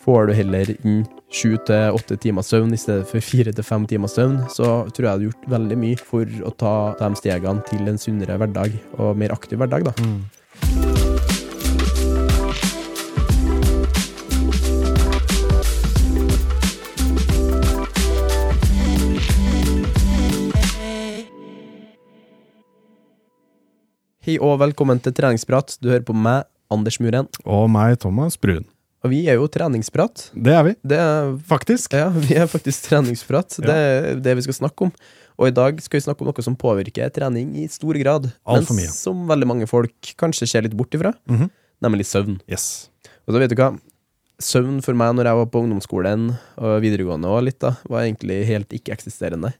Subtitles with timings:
[0.00, 3.84] Får du heller inn sju til åtte timer søvn i stedet for fire til fem
[3.84, 7.60] timer søvn, så tror jeg du har gjort veldig mye for å ta de stegene
[7.68, 9.92] til en sunnere hverdag, og mer aktiv hverdag, da.
[24.24, 25.76] Hei og velkommen til treningsprat.
[25.84, 27.28] Du hører på meg, Anders Muren.
[27.44, 28.64] Og meg, Thomas Brun.
[29.04, 30.26] Og vi er jo treningsprat.
[30.36, 31.94] Det er vi, Det er faktisk.
[31.96, 33.56] Ja, vi er faktisk treningsprat.
[33.64, 34.92] Det er det vi skal snakke om.
[35.40, 38.66] Og i dag skal vi snakke om noe som påvirker trening i stor grad, Alt
[38.68, 38.92] for men mye.
[38.92, 41.48] som veldig mange folk kanskje ser litt bort ifra, Mhm.
[41.82, 42.40] nemlig søvn.
[42.46, 42.90] Yes.
[43.26, 43.70] Og da vet du hva,
[44.38, 48.44] søvn for meg når jeg var på ungdomsskolen og videregående og litt da, var egentlig
[48.44, 49.54] helt ikke-eksisterende.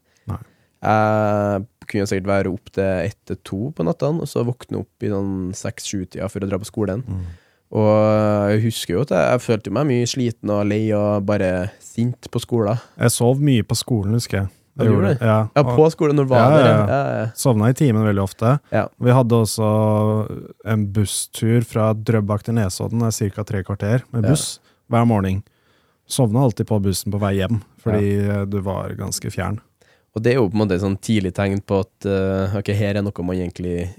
[0.82, 5.04] Jeg kunne sikkert være opp til ett til to på nattene, og så våkne opp
[5.04, 7.02] i sånn seks-sju-tida for å dra på skolen.
[7.04, 7.24] Mm.
[7.70, 11.68] Og jeg husker jo at jeg, jeg følte meg mye sliten og lei og bare
[11.84, 12.80] sint på skolen.
[12.98, 14.48] Jeg sov mye på skolen, husker jeg.
[14.80, 15.12] Jeg du gjorde?
[15.20, 16.92] Ja, Ja, på skolen når du var Ja, der.
[17.20, 17.24] ja.
[17.36, 18.56] Sovna i timen veldig ofte.
[18.72, 18.86] Ja.
[18.98, 19.70] Vi hadde også
[20.66, 23.44] en busstur fra Drøbak til Nesodden, det er ca.
[23.44, 24.58] tre kvarter med buss
[24.90, 25.42] hver morgen.
[26.10, 29.60] Sovna alltid på bussen på vei hjem, fordi du var ganske fjern.
[30.16, 32.72] Og det er jo på en måte et sånn tidlig tegn på at uh, ok,
[32.74, 33.92] her er noe man egentlig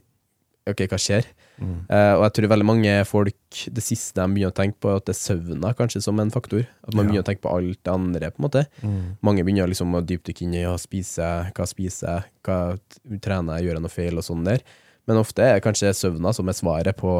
[0.69, 1.25] Ok, hva skjer?
[1.57, 1.71] Mm.
[1.89, 5.07] Uh, og jeg tror veldig mange folk det siste de begynner å tenke på, at
[5.09, 6.67] det er søvna kanskje som en faktor.
[6.85, 7.09] At man Ja.
[7.09, 8.63] begynner å tenke på alt det andre, på en måte.
[8.83, 9.17] Mm.
[9.25, 12.59] Mange begynner liksom å dypdykke inn i ja, spise, hva spiser jeg, hva
[13.25, 14.61] trener jeg, gjør jeg noe feil og sånn der.
[15.09, 17.15] Men ofte er kanskje søvna som er svaret på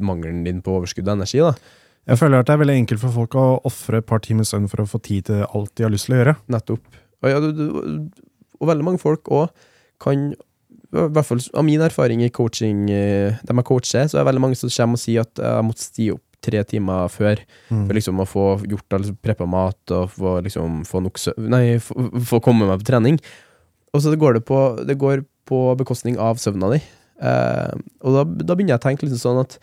[0.00, 1.52] mangelen din på overskudd og energi, da.
[2.08, 4.68] Jeg føler at det er veldig enkelt for folk å ofre et par timer søvn
[4.68, 6.34] for å få tid til alt de har lyst til å gjøre.
[6.52, 6.98] Nettopp.
[7.24, 7.38] Og, ja,
[8.60, 9.48] og veldig mange folk òg
[10.04, 10.34] kan
[10.94, 14.28] i hvert fall av min erfaring i coaching, eh, de jeg coacher, så er det
[14.30, 17.40] veldig mange som kommer og sier at jeg måtte sti opp tre timer før
[17.70, 17.86] Mm.
[17.86, 21.78] for liksom å få gjort altså, preppa mat og få liksom få nok søvn Nei,
[21.80, 23.18] få, få komme meg på trening.
[23.94, 26.82] Og så går det på, det går på bekostning av søvna di.
[27.22, 27.72] Eh,
[28.02, 29.58] og da, da begynner jeg å tenke liksom sånn at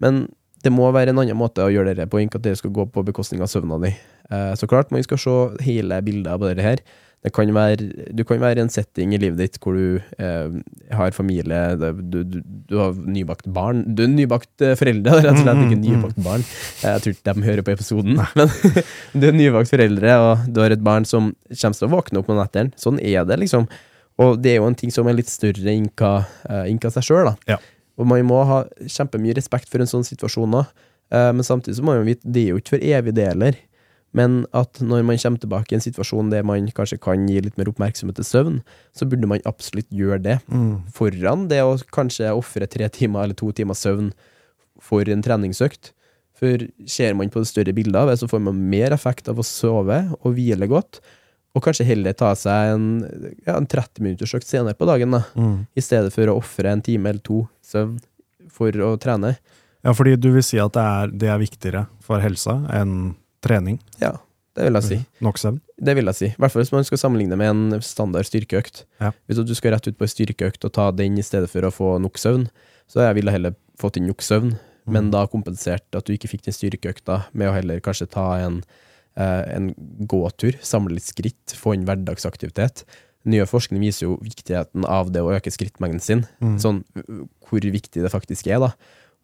[0.00, 0.28] Men
[0.62, 2.84] det må være en annen måte å gjøre det på, ikke at det skal gå
[2.92, 3.92] på bekostning av søvna di.
[4.30, 6.82] Eh, så klart, man skal se hele bildet av det her.
[7.24, 10.52] Det kan være, du kan være i en setting i livet ditt hvor du eh,
[10.94, 12.36] har familie, du, du,
[12.70, 16.44] du har nybakt barn Du er nybakt eh, foreldre, rett og slett, ikke nybakt barn.
[16.84, 18.52] Eh, Jeg tror ikke de hører på episoden, men
[19.16, 22.30] du er nybakt foreldre, og du har et barn som kommer til å våkne opp
[22.30, 22.76] om nettene.
[22.78, 23.66] Sånn er det, liksom.
[24.22, 26.12] Og det er jo en ting som er litt større enn hva
[26.46, 27.56] eh, seg sjøl, da.
[27.56, 27.58] Ja.
[27.98, 30.70] Og man må ha kjempemye respekt for en sånn situasjon òg,
[31.06, 33.58] men samtidig så må man vite det er jo ikke for evig det heller.
[34.16, 37.58] Men at når man kommer tilbake i en situasjon der man kanskje kan gi litt
[37.60, 38.62] mer oppmerksomhet til søvn,
[38.96, 40.38] så burde man absolutt gjøre det.
[40.48, 40.86] Mm.
[40.96, 44.14] Foran det å kanskje ofre tre timer eller to timer søvn
[44.82, 45.92] for en treningsøkt.
[46.36, 49.38] For ser man på det større bildet av det, så får man mer effekt av
[49.40, 51.00] å sove og hvile godt.
[51.56, 52.88] Og kanskje heller ta seg en,
[53.46, 55.22] ja, en 30 minutters økt senere på dagen, da.
[55.36, 55.62] Mm.
[55.72, 57.96] I stedet for å ofre en time eller to søvn
[58.52, 59.34] for å trene.
[59.84, 63.14] Ja, fordi du vil si at det er, det er viktigere for helsa enn
[63.46, 63.80] trening?
[64.02, 64.14] Ja,
[64.56, 64.98] det vil jeg si.
[65.24, 65.58] Nok søvn?
[65.76, 66.28] Det vil jeg si.
[66.32, 68.86] I hvert fall hvis man skal sammenligne med en standard styrkeøkt.
[69.02, 69.12] Ja.
[69.28, 71.74] Hvis du skal rett ut på en styrkeøkt og ta den i stedet for å
[71.74, 72.48] få nok søvn,
[72.88, 74.56] så jeg ville heller fått inn nok søvn.
[74.86, 78.60] men da kompensert at du ikke fikk den styrkeøkta med å heller kanskje ta en,
[79.18, 79.72] eh, en
[80.06, 82.84] gåtur, samle litt skritt, få inn hverdagsaktivitet.
[83.26, 86.22] Nye forskning viser jo viktigheten av det å øke skrittmengden sin,
[86.62, 88.70] sånn uh, hvor viktig det faktisk er, da.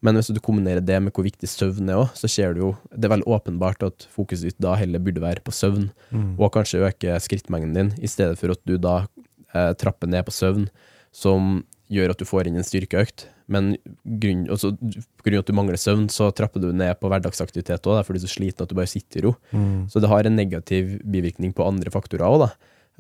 [0.03, 2.71] Men hvis du kombinerer det med hvor viktig søvn er òg, så ser du jo
[2.91, 5.91] Det er veldig åpenbart at fokuset ditt da heller burde være på søvn,
[6.39, 9.07] og kanskje øke skrittmengden din, i stedet for at du da
[9.55, 10.67] eh, trapper ned på søvn,
[11.13, 11.63] som
[11.93, 13.29] gjør at du får inn en styrkeøkt.
[13.53, 17.11] Men grunn, altså, på grunn av at du mangler søvn, så trapper du ned på
[17.13, 19.35] hverdagsaktivitet òg, fordi du er så sliten at du bare sitter i ro.
[19.93, 22.51] Så det har en negativ bivirkning på andre faktorer òg, da.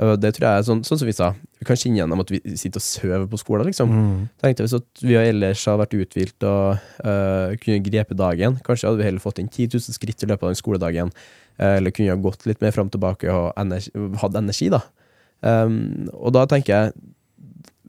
[0.00, 1.26] Det tror jeg er sånn, sånn som vi sa,
[1.60, 3.92] vi kan kjenne gjennom at vi sitter og sover på skolen, liksom.
[4.40, 9.02] Tenkte Hvis at vi ellers hadde vært uthvilt og uh, kunne grepe dagen, kanskje hadde
[9.02, 11.14] vi heller fått inn 10 000 skritt i løpet av den skoledagen,
[11.60, 13.90] Uh, eller kunne ha gått litt mer fram og tilbake og energi,
[14.22, 14.78] hatt energi, da.
[15.44, 16.94] Um, og da tenker jeg,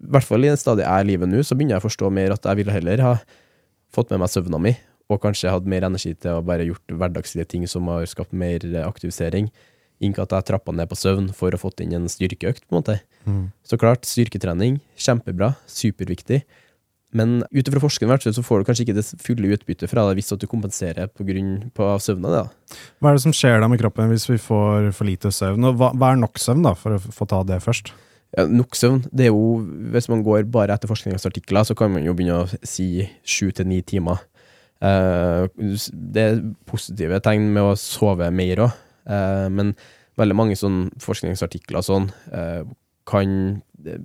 [0.04, 1.86] i hvert fall i den stadiet jeg er i livet nå, så begynner jeg å
[1.86, 3.14] forstå mer at jeg ville heller ha
[3.96, 4.74] fått med meg søvna mi,
[5.08, 8.66] og kanskje hatt mer energi til å bare gjort hverdagslige ting som har skapt mer
[8.84, 9.48] aktivisering,
[10.12, 12.82] ikke at jeg trappa ned på søvn for å fått inn en styrkeøkt, på en
[12.82, 13.00] måte.
[13.64, 16.44] Så klart, styrketrening, kjempebra, superviktig.
[17.14, 17.80] Men ut ifra
[18.10, 21.86] hvert så får du kanskje ikke det fulle utbyttet fra det hvis du kompenserer på
[21.86, 22.32] av søvna.
[22.34, 22.78] Da.
[23.00, 25.70] Hva er det som skjer da med kroppen hvis vi får for lite søvn?
[25.70, 27.94] Og hva, hva er nok søvn, da, for å få ta det først?
[28.34, 29.62] Ja, nok søvn, det er jo
[29.94, 33.70] Hvis man går bare etter forskningsartikler, så kan man jo begynne å si sju til
[33.70, 34.24] ni timer.
[34.84, 35.46] Eh,
[35.94, 38.74] det er positive tegn med å sove mer òg,
[39.06, 39.74] men
[40.20, 42.64] veldig mange sånn forskningsartikler sånn eh,
[43.10, 43.62] kan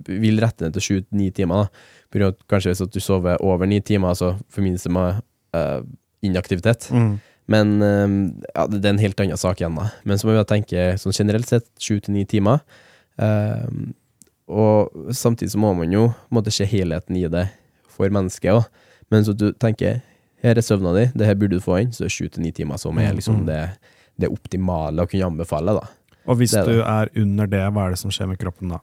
[0.09, 1.69] vil rette ned til sju til ni timer.
[2.11, 2.31] da.
[2.51, 5.21] Kanskje hvis du sover over ni timer, så forbindes det med
[5.55, 5.81] eh,
[6.25, 6.89] inaktivitet.
[7.49, 8.07] Men eh,
[8.55, 9.89] ja, det er en helt annen sak igjen, da.
[10.03, 12.59] Men så må vi tenke sånn generelt sett sju til ni timer.
[13.21, 13.65] Eh,
[14.49, 17.47] og samtidig så må man jo måtte se helheten i det
[17.93, 18.67] for mennesket òg.
[19.13, 20.01] Men så du tenker
[20.43, 22.79] her er søvna di, det her burde du få inn, så sju til ni timer
[22.79, 23.59] som er liksom det,
[24.19, 25.75] det optimale å kunne anbefale.
[25.79, 25.87] da.
[26.29, 28.81] Og hvis Det du er under det, hva er det som skjer med kroppen da?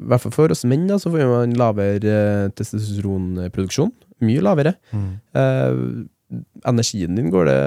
[0.00, 3.90] I hvert fall for oss menn da, så får man lavere eh, testosteronproduksjon.
[4.24, 4.76] Mye lavere.
[4.94, 5.80] Eh,
[6.70, 7.60] energien din går det,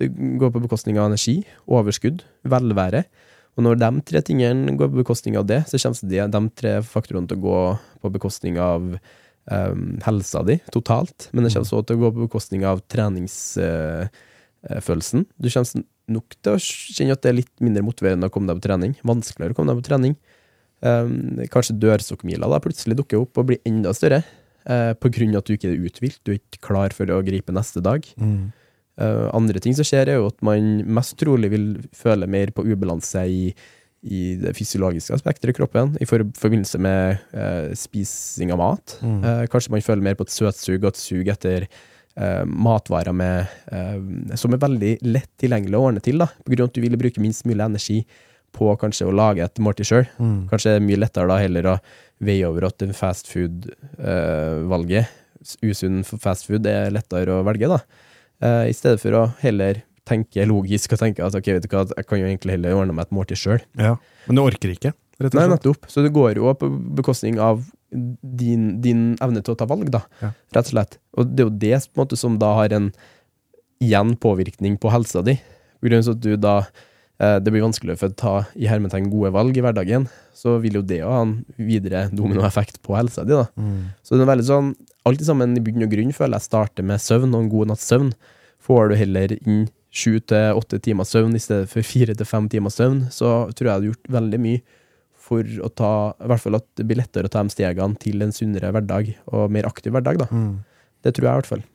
[0.00, 0.08] det
[0.40, 1.36] går på bekostning av energi,
[1.70, 2.18] overskudd,
[2.48, 3.04] velvære.
[3.58, 6.72] Og når de tre tingene går på bekostning av det, så kommer de, de tre
[6.86, 7.58] faktorene til å gå
[8.02, 9.74] på bekostning av eh,
[10.06, 11.18] helsa di totalt.
[11.32, 15.20] Men det kommer også til å gå på bekostning av treningsfølelsen.
[15.36, 15.68] du kommer
[16.12, 18.94] nok til å kjenne at det er litt mindre motiverende å komme deg på trening.
[19.06, 20.14] Vanskeligere å komme deg på trening.
[20.80, 24.22] Um, kanskje dørstokkmila da plutselig dukker opp og blir enda større,
[24.68, 27.22] Uh, på grunn av at du ikke er uthvilt, du er ikke klar for å
[27.24, 28.04] gripe neste dag.
[29.00, 32.66] Eh, andre ting som skjer, er jo at man mest trolig vil føle mer på
[32.68, 33.44] ubalanse i,
[34.04, 38.98] i det fysiologiske aspektet i kroppen, i for, forbindelse med uh, spising av mat.
[39.00, 41.68] Eh, kanskje man føler mer på et søtsug og et sug etter
[42.20, 46.66] eh, matvarer med, eh, som er veldig lett tilgjengelig å ordne til, da, på grunn
[46.66, 48.02] av at du vil bruke minst mulig energi
[48.56, 50.06] på kanskje å lage et måltid sjøl.
[50.50, 51.76] Kanskje det er mye lettere da heller å
[52.20, 55.10] veie over at en fast food-valget,
[55.64, 57.78] usunn fast food, er lettere å velge, da.
[58.42, 61.84] Eh, I stedet for å heller tenke logisk og tenke at ok, vet du hva,
[61.94, 63.62] jeg kan jo egentlig heller ordne meg et måltid sjøl.
[63.78, 63.94] Ja.
[64.26, 65.84] Men du orker ikke, Nei, nettopp.
[65.92, 67.60] Så det går jo på bekostning av
[67.92, 70.32] din, din evne til å ta valg, da, Ja.
[70.54, 70.98] rett og slett.
[71.18, 72.92] Og det er jo det på en måte, som da har en
[73.82, 75.34] igjen påvirkning på helsa di.
[75.80, 76.54] På grunn av at du da
[77.20, 80.06] eh, det blir vanskeligere for å ta i hermetegn gode valg i hverdagen,
[80.36, 83.32] så vil jo det jo ha en videre dominoeffekt på helsa di.
[83.36, 83.46] da.
[84.04, 84.70] Så det er veldig sånn,
[85.08, 87.88] alt sammen i bunn og grunn føler jeg starter med søvn og en god natts
[87.90, 88.12] søvn.
[88.60, 92.48] Får du heller inn sju til åtte timer søvn i stedet for fire til fem
[92.48, 94.60] timer søvn, så tror jeg du har gjort veldig mye
[95.20, 98.24] for å ta, i hvert fall at det blir lettere å ta de stegene til
[98.24, 100.30] en sunnere hverdag, og mer aktiv hverdag, da.
[101.04, 101.66] Det tror jeg i hvert fall.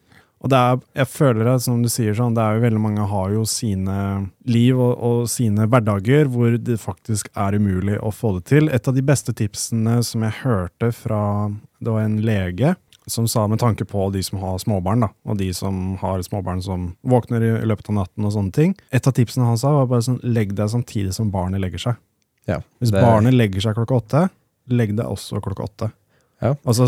[0.45, 3.05] Og det er, jeg føler at, som du sier sånn, det er jo veldig mange
[3.09, 3.97] har jo sine
[4.45, 8.69] liv og, og sine hverdager hvor det faktisk er umulig å få det til.
[8.69, 11.21] Et av de beste tipsene som jeg hørte fra
[11.81, 12.75] det var en lege
[13.09, 16.61] som sa med tanke på de som har småbarn, da, og de som har småbarn
[16.65, 18.73] som våkner i løpet av natten og sånne ting.
[18.93, 22.01] Et av tipsene han sa var bare sånn, legg deg samtidig som barnet legger seg.
[22.47, 24.29] Ja, Hvis det- barnet legger seg klokka åtte,
[24.69, 25.91] legg deg også klokka åtte.
[26.41, 26.53] Ja.
[26.67, 26.85] Altså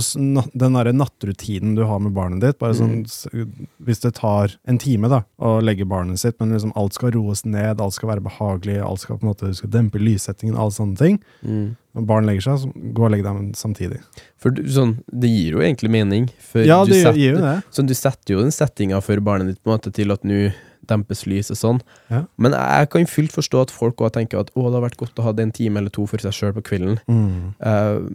[0.53, 3.67] den der nattrutinen du har med barnet ditt, bare sånn, Mm.
[3.81, 7.45] hvis det tar en time da, å legge barnet sitt, men liksom alt skal roes
[7.45, 10.69] ned, alt skal være behagelig, alt skal på en måte, du skal dempe lyssettingen, alle
[10.71, 11.19] sånne ting.
[11.45, 11.77] Mm.
[11.95, 14.01] Når barn legger seg, så gå og legg deg samtidig.
[14.37, 16.29] For du, sånn, det gir jo egentlig mening.
[16.53, 17.63] Ja, du det setter- gir jo det.
[17.71, 20.53] Sånn, du setter jo den settinga for barnet ditt på en måte til at nå
[20.89, 21.81] dempes lyset sånn.
[22.11, 22.23] Ja.
[22.37, 25.19] Men jeg kan fullt forstå at folk også tenker at å, det har vært godt
[25.21, 26.99] å ha en time eller to for seg sjøl på kvelden.
[27.07, 27.53] Mm.
[27.61, 28.07] Uh,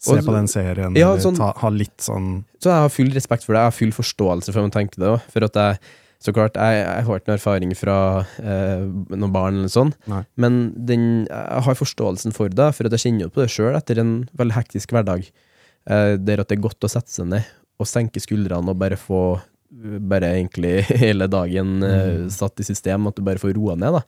[0.00, 3.10] Se på den serien, Ja, eller sånn- ta, ha litt sånn Så jeg har full
[3.12, 5.26] respekt for det, jeg har full forståelse for at man tenker det òg.
[5.34, 5.78] For at jeg,
[6.24, 7.96] så klart, jeg, jeg har ikke noen erfaring fra
[8.40, 10.22] eh, noen barn eller sånn, Nei.
[10.40, 10.56] men
[10.88, 14.14] den, jeg har forståelsen for det, for at jeg kjenner på det sjøl etter en
[14.40, 15.28] veldig hektisk hverdag.
[15.88, 17.44] Eh, der at det er godt å sette seg ned
[17.80, 19.20] og senke skuldrene og bare få
[19.70, 24.00] bare egentlig hele dagen eh, satt i system, at du bare får roa ned.
[24.00, 24.02] da.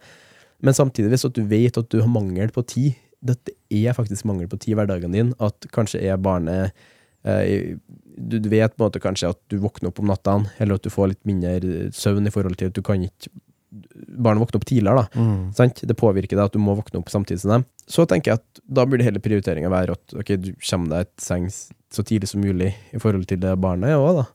[0.62, 4.26] Men samtidig, hvis at du vet at du har mangel på tid, dette er faktisk
[4.26, 6.74] mangel på tid i hverdagen din, at kanskje er barnet
[7.22, 7.78] eh,
[8.16, 10.84] du, du vet på en måte kanskje at du våkner opp om nattene, eller at
[10.84, 13.32] du får litt mindre søvn i forhold til at du kan ikke
[13.72, 15.20] Barnet våkner opp tidligere, da.
[15.22, 15.44] mm.
[15.56, 15.78] Sant?
[15.88, 17.62] Det påvirker deg at du må våkne opp samtidig som dem.
[17.88, 21.24] Så tenker jeg at da burde hele prioriteringa være at ok, du kommer deg et
[21.24, 24.26] seng så tidlig som mulig i forhold til det barnet òg, da.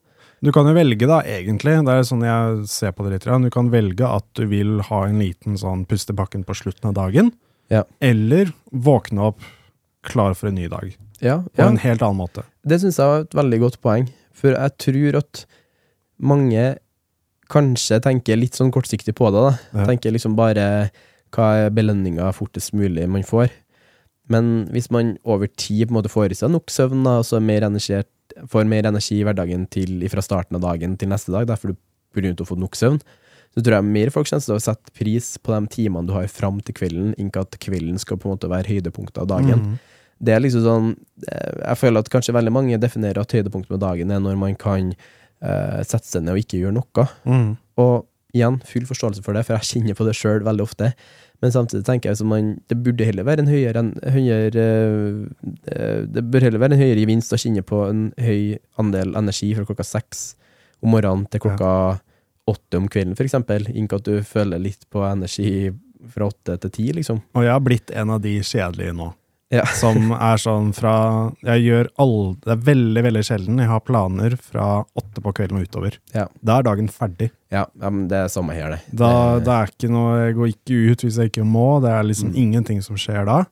[0.43, 1.73] Du kan jo velge, da, egentlig.
[1.85, 3.25] Det er sånn jeg ser på det litt.
[3.43, 7.31] Du kan velge at du vil ha en liten sånn pustebakken på slutten av dagen,
[7.69, 7.83] Ja.
[7.99, 9.39] eller våkne opp
[10.03, 10.95] klar for en ny dag.
[11.19, 12.43] Ja, På en helt annen måte.
[12.65, 15.45] Det syns jeg var et veldig godt poeng, for jeg tror at
[16.21, 16.77] mange
[17.49, 19.57] kanskje tenker litt sånn kortsiktig på det.
[19.73, 19.85] da.
[19.87, 20.91] Tenker liksom bare
[21.33, 23.49] hva er belønninga fortest mulig man får.
[24.29, 27.25] Men hvis man over tid på en måte får i seg nok søvn, altså og
[27.25, 28.07] så er mer energisert,
[28.51, 31.79] får mer energi i hverdagen til, fra starten av dagen til neste dag, derfor du
[32.17, 32.99] begynte å få nok søvn,
[33.53, 36.27] så tror jeg mer folk kommer til å sette pris på de timene du har
[36.29, 39.63] fram til kvelden, ikke at kvelden skal på en måte være høydepunktet av dagen.
[39.63, 39.95] Mm.
[40.17, 40.85] Det er liksom sånn
[41.29, 44.55] eh, Jeg føler at kanskje veldig mange definerer at høydepunktet med dagen er når man
[44.57, 47.07] kan uh, sette seg ned og ikke gjøre noe.
[47.29, 47.51] Mm.
[47.81, 48.07] Og
[48.37, 50.91] igjen, full forståelse for det, for jeg kjenner på det sjøl veldig ofte.
[51.43, 54.63] Men samtidig tenker jeg at man, det burde heller være en høyere, en, høyere
[55.69, 59.51] eh, Det bør heller være en høyere gevinst å kjenne på en høy andel energi
[59.53, 60.31] fra klokka seks
[60.81, 61.71] om morgenen til klokka
[62.47, 63.67] åtte om kvelden, eksempel.
[63.75, 65.69] Ikke at du føler litt på energi
[66.13, 67.21] fra åtte til ti, liksom.
[67.35, 69.11] Og jeg har blitt en av de kjedelige nå.
[69.53, 69.63] Ja.
[69.81, 70.93] Som er sånn fra
[71.45, 74.65] Jeg gjør all Det er veldig, veldig sjelden jeg har planer fra
[74.99, 75.95] åtte på kvelden og utover.
[76.15, 76.25] Ja.
[76.43, 77.29] Da er dagen ferdig.
[77.53, 78.81] Ja, ja men det er samme her, det.
[78.91, 81.67] Da, Det- er ikke noe Jeg går ikke ut hvis jeg ikke må.
[81.81, 82.35] Det er liksom Mm.
[82.43, 83.45] ingenting som skjer da.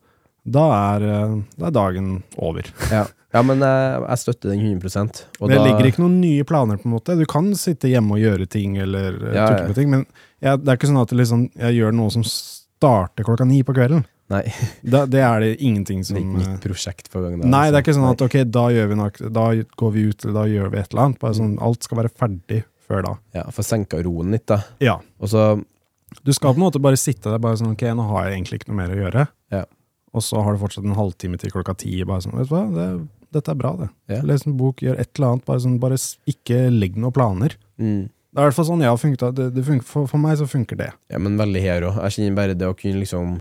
[0.45, 2.63] Da er, eh, da er dagen over.
[2.91, 6.43] Ja, ja men jeg, jeg støtter den 100 og det da, ligger ikke noen nye
[6.43, 7.15] planer, på en måte.
[7.17, 10.05] Du kan sitte hjemme og gjøre ting, eller eh, Ja, tulle på ting, men
[10.43, 13.73] jeg, det er ikke sånn at liksom, jeg gjør noe som starter klokka ni på
[13.73, 14.03] kvelden.
[14.33, 14.41] Nei,
[14.95, 17.43] Da, det er det ingenting det som er ikke nytt prosjekt for gangen.
[17.43, 17.85] da, Nei, det er liksom.
[17.85, 19.45] ikke sånn at ok, da vi nok, da
[19.83, 21.19] går vi ut, eller da gjør vi et eller annet.
[21.21, 23.13] Bare sånn, alt skal være ferdig før da.
[23.37, 24.61] Ja, Få senka roen litt, da.
[24.83, 24.99] Ja.
[25.21, 25.45] Og så
[26.23, 28.59] Du skal på en måte bare sitte der bare sånn, ok, nå har jeg egentlig
[28.61, 29.27] ikke noe mer å gjøre.
[29.51, 29.63] Ja.
[30.15, 31.97] Og så har du fortsatt en halvtime til klokka ti.
[32.07, 32.85] Bare sånn, vet du hva, det,
[33.35, 33.89] dette er bra, det.
[34.13, 34.21] Ja.
[34.23, 35.45] Les en bok, gjør et eller annet.
[35.49, 35.97] Bare sånn, bare
[36.29, 37.57] ikke legg noen planer.
[37.81, 39.35] mm, Det er i hvert fall sånn jeg har funket.
[39.35, 40.89] Det, det funker, for, for meg så funker det.
[41.11, 41.99] Ja, men veldig her òg.
[42.05, 43.35] Jeg kjenner bare det å kunne liksom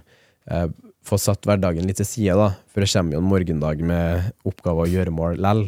[0.50, 0.66] eh,
[1.04, 2.50] få satt hverdagen litt til side, da.
[2.72, 5.66] For det kommer jo en morgendag med oppgaver og gjøremål lell.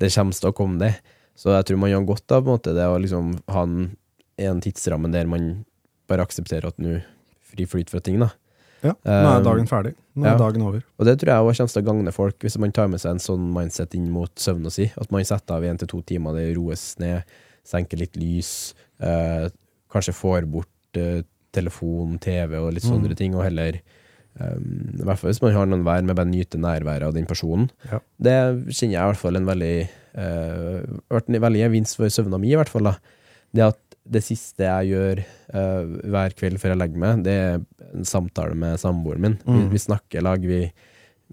[0.00, 0.94] Det kommer til å komme, det.
[1.36, 3.90] Så jeg tror man gjør godt av det å liksom ha en,
[4.40, 5.66] en tidsramme der man
[6.08, 7.00] bare aksepterer at nå
[7.46, 8.32] fri flyt fra ting, da.
[8.84, 9.94] Ja, nå er Um, dagen ferdig.
[10.14, 10.34] Nå ja.
[10.34, 10.82] er dagen over.
[11.00, 13.16] Og det tror jeg også kommer til å gagne folk, hvis man tar med seg
[13.16, 14.88] en sånn mindset inn mot søvna si.
[15.00, 17.24] At man setter av én til to timer, det roes ned,
[17.66, 18.50] senker litt lys,
[19.02, 19.48] eh,
[19.92, 21.24] kanskje får bort eh,
[21.56, 23.80] telefon, TV og litt sånne ting, og heller
[24.40, 24.56] eh,
[25.00, 27.68] I hvert fall hvis man har noen vær med bare nyte nærværet av den personen.
[27.90, 28.00] Ja.
[28.18, 28.36] Det
[28.70, 29.74] kjenner jeg i hvert fall en veldig
[30.16, 32.88] uh, en veldig gevinst for søvna mi, i hvert fall.
[32.90, 32.96] da.
[33.56, 37.56] Det at det siste jeg gjør uh, hver kveld før jeg legger meg, det er
[37.92, 39.38] en samtale med samboeren min.
[39.44, 39.70] Vi, Mm.
[39.72, 40.60] vi snakker lag, vi,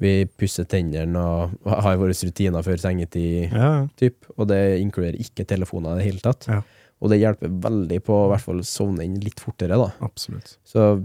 [0.01, 5.45] vi pusser tennene og har våre rutiner før sengetid, Ja, typ, og det inkluderer ikke
[5.45, 6.47] telefoner i det hele tatt.
[6.49, 6.61] Ja.
[7.03, 9.89] Og det hjelper veldig på å i hvert fall sovne inn litt fortere, da.
[10.01, 10.55] absolutt.
[10.65, 11.03] Så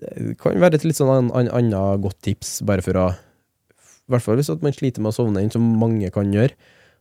[0.00, 4.10] det kan være et litt sånn an- an- annet godt tips, bare for å I
[4.16, 6.50] hvert fall hvis man sliter med å sovne inn, som mange kan gjøre.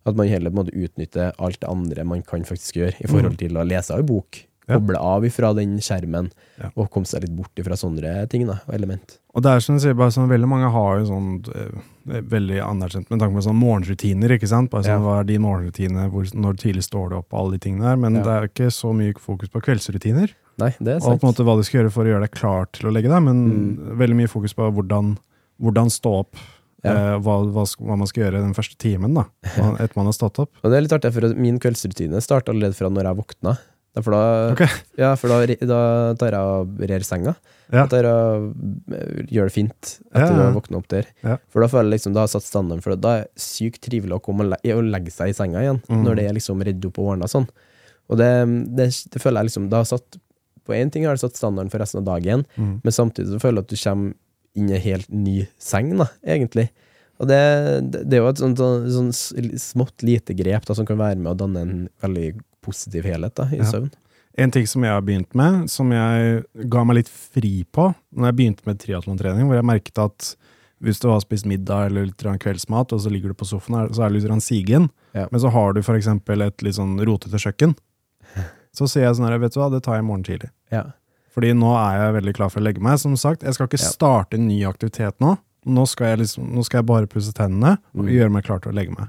[0.06, 3.58] At man heller måtte utnytte alt det andre man kan faktisk gjøre, i forhold til
[3.58, 4.46] å lese av bok.
[4.70, 6.30] Koble av ifra den skjermen,
[6.60, 6.70] Ja.
[6.78, 9.18] og komme seg litt bort ifra sånne ting da, og element.
[9.34, 12.62] Og det er som du sier, bare sånn, veldig mange har jo sånn eh, veldig
[12.62, 14.70] anerkjent med tanke på sånn morgenrutiner, ikke sant?
[14.70, 15.00] Bare sånn, Ja.
[15.00, 17.98] Hva er din morgenrutine, hvor, når tidlig står du opp, og alle de tingene der.
[17.98, 18.22] Men Ja.
[18.24, 21.14] det er ikke så mye fokus på kveldsrutiner, Nei, det er sant.
[21.16, 22.94] og på en måte hva du skal gjøre for å gjøre deg klar til å
[22.94, 23.98] legge deg, men Mm.
[23.98, 25.18] veldig mye fokus på hvordan,
[25.62, 26.36] hvordan stå opp,
[26.84, 26.92] Ja.
[26.94, 29.26] eh, hva, hva, hva man skal gjøre den første timen da,
[29.84, 30.52] etter man har stått opp.
[30.64, 33.58] Og det er litt artig, for at min kveldsrutine starter allerede fra når jeg våkna.
[34.00, 34.68] For da, okay.
[35.02, 35.80] ja, for da, da
[36.16, 37.34] tar jeg og rer senga.
[37.74, 37.84] Ja.
[37.84, 37.94] Og
[38.94, 41.10] eh, gjør det fint etter Ja, å våkna opp der.
[41.26, 41.36] Ja.
[41.52, 43.02] For da føler jeg liksom, da har jeg satt standarden for det.
[43.04, 45.82] Da er det sykt trivelig å komme og, le å legge seg i senga igjen,
[45.90, 46.06] Mm.
[46.06, 47.50] når det er liksom redd opp og ordna sånn.
[48.10, 48.30] Og det,
[48.78, 50.20] det, det føler jeg liksom, da har jeg satt
[50.70, 52.76] På én ting har det satt standarden for resten av dagen, Mm.
[52.86, 54.14] men samtidig så føler jeg at du kommer
[54.60, 56.70] inn i en helt ny seng, da, egentlig.
[57.20, 57.40] Og det,
[57.92, 61.18] det det er jo et sånt, sånt, sånt, smått lite grep da, som kan være
[61.20, 61.74] med å danne en
[62.04, 62.30] veldig
[62.64, 63.68] positiv helhet da, i Ja.
[63.72, 63.90] søvn.
[64.40, 68.30] En ting som jeg har begynt med, som jeg ga meg litt fri på når
[68.30, 70.36] jeg begynte med triatlontrening, hvor jeg merket at
[70.82, 74.06] hvis du har spist middag eller litt kveldsmat, og så ligger du på sofaen, så
[74.06, 75.28] er du litt sigen, Ja.
[75.32, 77.76] men så har du for eksempel et litt sånn rotete kjøkken,
[78.76, 80.50] så sier jeg sånn her, vet du hva, det tar jeg i morgen tidlig.
[80.72, 80.84] Ja.
[81.36, 82.98] Fordi nå er jeg veldig klar for å legge meg.
[83.00, 83.90] Som sagt, jeg skal ikke Ja.
[83.92, 85.38] starte en ny aktivitet nå.
[85.66, 88.10] Nå skal jeg, liksom, nå skal jeg bare pusse tennene og Mm.
[88.10, 89.08] gjøre meg klar til å legge meg.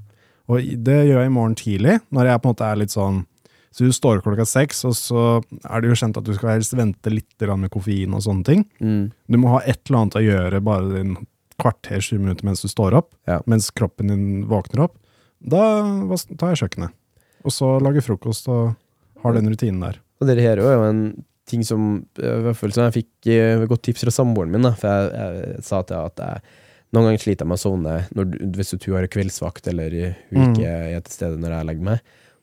[0.48, 3.26] Og det gjør jeg i morgen tidlig, når jeg på en måte er litt sånn
[3.72, 6.72] Så du står klokka seks, og så er det jo kjent at du skal helst
[6.74, 8.64] vente litt med koffein og sånne ting.
[8.80, 9.12] Mm.
[9.30, 11.16] Du må ha et eller annet å gjøre bare en
[11.56, 13.38] kvarter, 20 minutter mens du står opp, Ja.
[13.46, 14.96] mens kroppen din våkner opp.
[15.40, 15.82] Da
[16.36, 16.90] tar jeg kjøkkenet.
[17.44, 18.74] Og så lager frokost og
[19.22, 20.00] har den rutinen der.
[20.20, 21.02] Og det her er jo en
[21.50, 24.62] ting som Jeg i hvert fall som jeg fikk eh, godt tips fra samboeren min.
[24.62, 26.58] Da, for jeg, jeg sa til henne at jeg
[26.90, 29.94] noen ganger sliter jeg med å sovne når, hvis du har kveldsvakt eller
[30.30, 30.54] hun Mm.
[30.54, 32.00] ikke er til stede når jeg legger meg.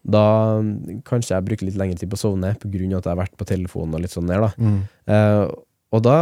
[0.08, 0.24] Da
[0.64, 3.36] mm, kanskje jeg bruker litt lengre tid på å sovne av at jeg har vært
[3.40, 4.46] på telefonen og litt sånn der.
[4.48, 4.52] da.
[5.08, 5.44] Eh,
[5.92, 6.18] og da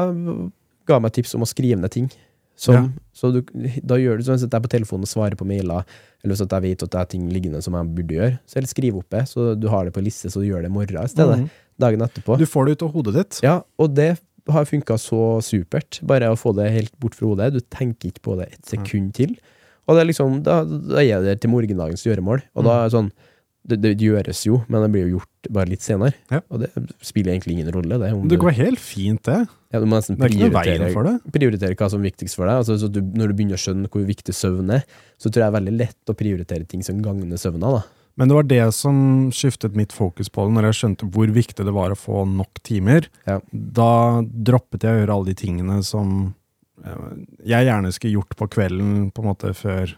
[0.85, 2.09] ga meg tips om å skrive ned ting.
[2.55, 2.83] Som, Ja.
[3.15, 3.41] Så du,
[3.83, 5.85] da gjør du sånn at jeg er på telefonen og svarer på mailer,
[6.23, 8.59] eller sånn at jeg vet at det er ting liggende som jeg burde gjøre, så
[8.59, 10.75] eller skriv opp det, så du har det på liste, så du gjør det i
[10.75, 11.39] morgen i stedet.
[11.39, 11.49] Mhm.
[11.79, 12.37] Dagen etterpå.
[12.39, 13.39] Du får det ut av hodet ditt.
[13.43, 15.99] Ja, og det har funka så supert.
[16.05, 17.51] Bare å få det helt bort fra hodet.
[17.55, 19.35] Du tenker ikke på det et sekund til.
[19.87, 22.43] Og det er liksom, da, da er det til morgendagens gjøremål.
[22.55, 23.11] Og da er det sånn
[23.65, 26.13] det, det gjøres jo, men det blir jo gjort bare litt senere.
[26.29, 26.41] Ja.
[26.53, 26.69] Og det
[27.05, 27.97] spiller egentlig ingen rolle.
[28.01, 29.39] Det, om Det du, går helt fint, det.
[29.73, 32.61] ja, du må nesten er prioritere, prioritere hva som er viktigst for deg.
[32.61, 34.85] Altså, så du, når du begynner å skjønne hvor viktig søvn er,
[35.17, 37.73] så tror jeg det er veldig lett å prioritere ting som gagner søvna.
[37.79, 37.83] da.
[38.15, 38.97] Men det var det som
[39.35, 42.61] skiftet mitt fokus på det, når jeg skjønte hvor viktig det var å få nok
[42.63, 43.09] timer.
[43.27, 43.41] Ja.
[43.51, 43.89] Da
[44.23, 46.13] droppet jeg å gjøre alle de tingene som
[46.85, 47.09] eh,
[47.49, 49.97] jeg gjerne skulle gjort på kvelden, på en måte før,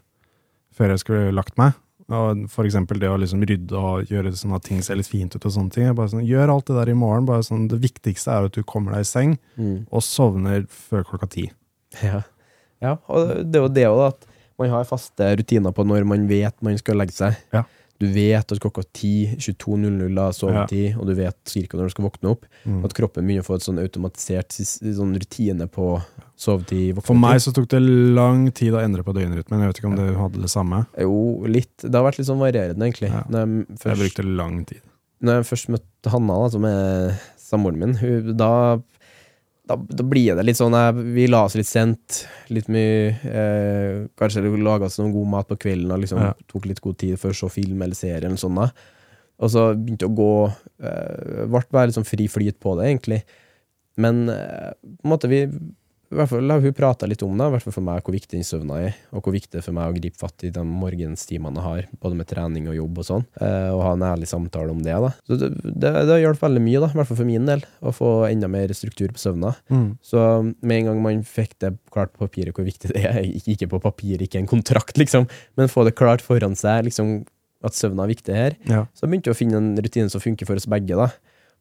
[0.74, 1.78] før jeg skulle lagt meg.
[2.08, 5.34] Og for eksempel det å liksom rydde og gjøre sånn at ting ser litt fint
[5.36, 5.90] ut og sånne ting.
[5.98, 7.26] Bare sånn, Gjør alt det der i morgen.
[7.28, 9.38] bare sånn, Det viktigste er jo at du kommer deg i seng
[9.92, 11.52] og sovner før klokka ti.
[12.04, 12.22] Ja.
[12.82, 14.26] ja, og det er jo det òg, at
[14.58, 17.36] man har faste rutiner på når man vet man skal legge seg.
[17.54, 17.64] Ja.
[17.98, 22.06] Du vet at klokka 10, 22.00 er sovetid, og du vet cirka når du skal
[22.06, 22.44] våkne opp.
[22.64, 22.84] Mm.
[22.86, 25.88] At kroppen begynner å få et sånn automatisert sånn rutine på
[26.38, 27.08] sovetid, våknetid.
[27.08, 29.64] For meg så tok det lang tid å endre på døgnrytmen.
[29.66, 30.84] Jeg vet ikke om du hadde det samme.
[31.02, 31.18] Jo,
[31.50, 31.74] litt.
[31.82, 33.10] Det har vært litt sånn varierende, egentlig.
[33.10, 33.24] Ja.
[33.34, 34.84] Jeg Jeg brukte lang tid.
[35.26, 38.52] når jeg først møtte Hanna, da, som er samboeren min, hun, da,
[39.68, 42.22] da, da blir det litt sånn jeg, Vi la oss litt sent,
[42.54, 46.34] litt mye eh, Kanskje laga oss noe god mat på kvelden og liksom Ja.
[46.48, 48.62] tok litt god tid før så film eller serie eller sånn.
[49.38, 50.32] Og så begynte å gå
[50.82, 53.22] eh, Ble bare sånn fri flyt på det, egentlig.
[53.98, 55.44] Men eh, på en måte vi
[56.12, 58.38] i hvert fall hun prata litt om det, i hvert fall for meg, hvor viktig
[58.38, 60.64] den søvna er, og hvor viktig det er for meg å gripe fatt i de
[60.64, 64.30] morgenstimene jeg har, både med trening og jobb og sånn, eh, og ha en ærlig
[64.32, 64.96] samtale om det.
[65.04, 65.12] da.
[65.28, 67.94] Så det, det, det hjulpet veldig mye, da, i hvert fall for min del, å
[67.96, 69.54] få enda mer struktur på søvna.
[70.06, 70.24] Så
[70.62, 73.72] med en gang man fikk det klart på papiret hvor viktig det er, ikke ikke
[73.76, 75.28] på papir, ikke en kontrakt, liksom,
[75.60, 77.26] men få det klart foran seg, liksom,
[77.66, 78.86] at søvna er viktig her, Ja.
[78.96, 80.96] så begynte jeg å finne en rutine som funker for oss begge.
[80.96, 81.10] da.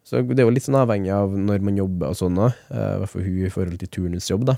[0.07, 2.83] Så det er jo litt sånn avhengig av når man jobber og sånn òg, i
[3.03, 4.55] hvert fall hun i forhold til turnusjobb, da.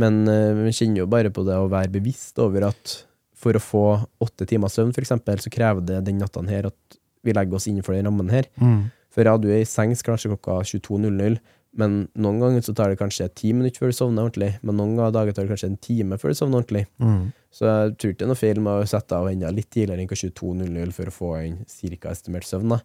[0.00, 2.98] Men uh, man kjenner jo bare på det å være bevisst over at
[3.44, 3.84] for å få
[4.24, 7.68] åtte timer søvn, for eksempel, så krever det den natten her at vi legger oss
[7.70, 8.48] innenfor den rammen her.
[8.60, 8.86] Mm.
[9.14, 11.38] For ja, du er i sengs kanskje klokka 22.00,
[11.80, 15.00] men noen ganger så tar det kanskje ti minutter før du sovner ordentlig, men noen
[15.14, 16.84] dager tar det kanskje en time før du sovner ordentlig.
[17.02, 17.32] Mm.
[17.54, 20.04] Så jeg tror ikke det er noe feil med å sette av enda litt tidligere
[20.04, 22.76] enn 22.00 for å få en cirka estimert søvn.
[22.76, 22.80] da.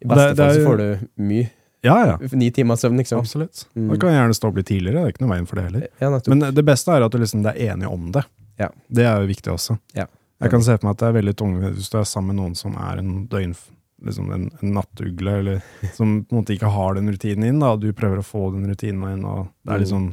[0.00, 1.48] I beste fall så får du mye.
[1.84, 2.28] Ja, ja.
[2.36, 3.22] Ni timer søvn, liksom.
[3.24, 3.66] Absolutt.
[3.72, 3.88] Mm.
[3.88, 5.00] Da kan jeg gjerne stå opp litt tidligere.
[5.00, 5.88] Det er ikke noe veien for det heller.
[6.02, 6.12] Ja.
[6.28, 8.24] Men det beste er at du liksom er enig om det.
[8.60, 8.68] Ja.
[8.88, 9.78] Det er jo viktig også.
[9.96, 10.06] Ja.
[10.40, 12.42] Jeg kan se for meg at det er veldig tungt hvis du er sammen med
[12.42, 13.54] noen som er en døgn...
[14.00, 15.58] Liksom en, en nattugle, eller
[15.92, 18.46] som på en måte ikke har den rutinen inn, da, og du prøver å få
[18.54, 20.06] den rutinen inn, og det er litt sånn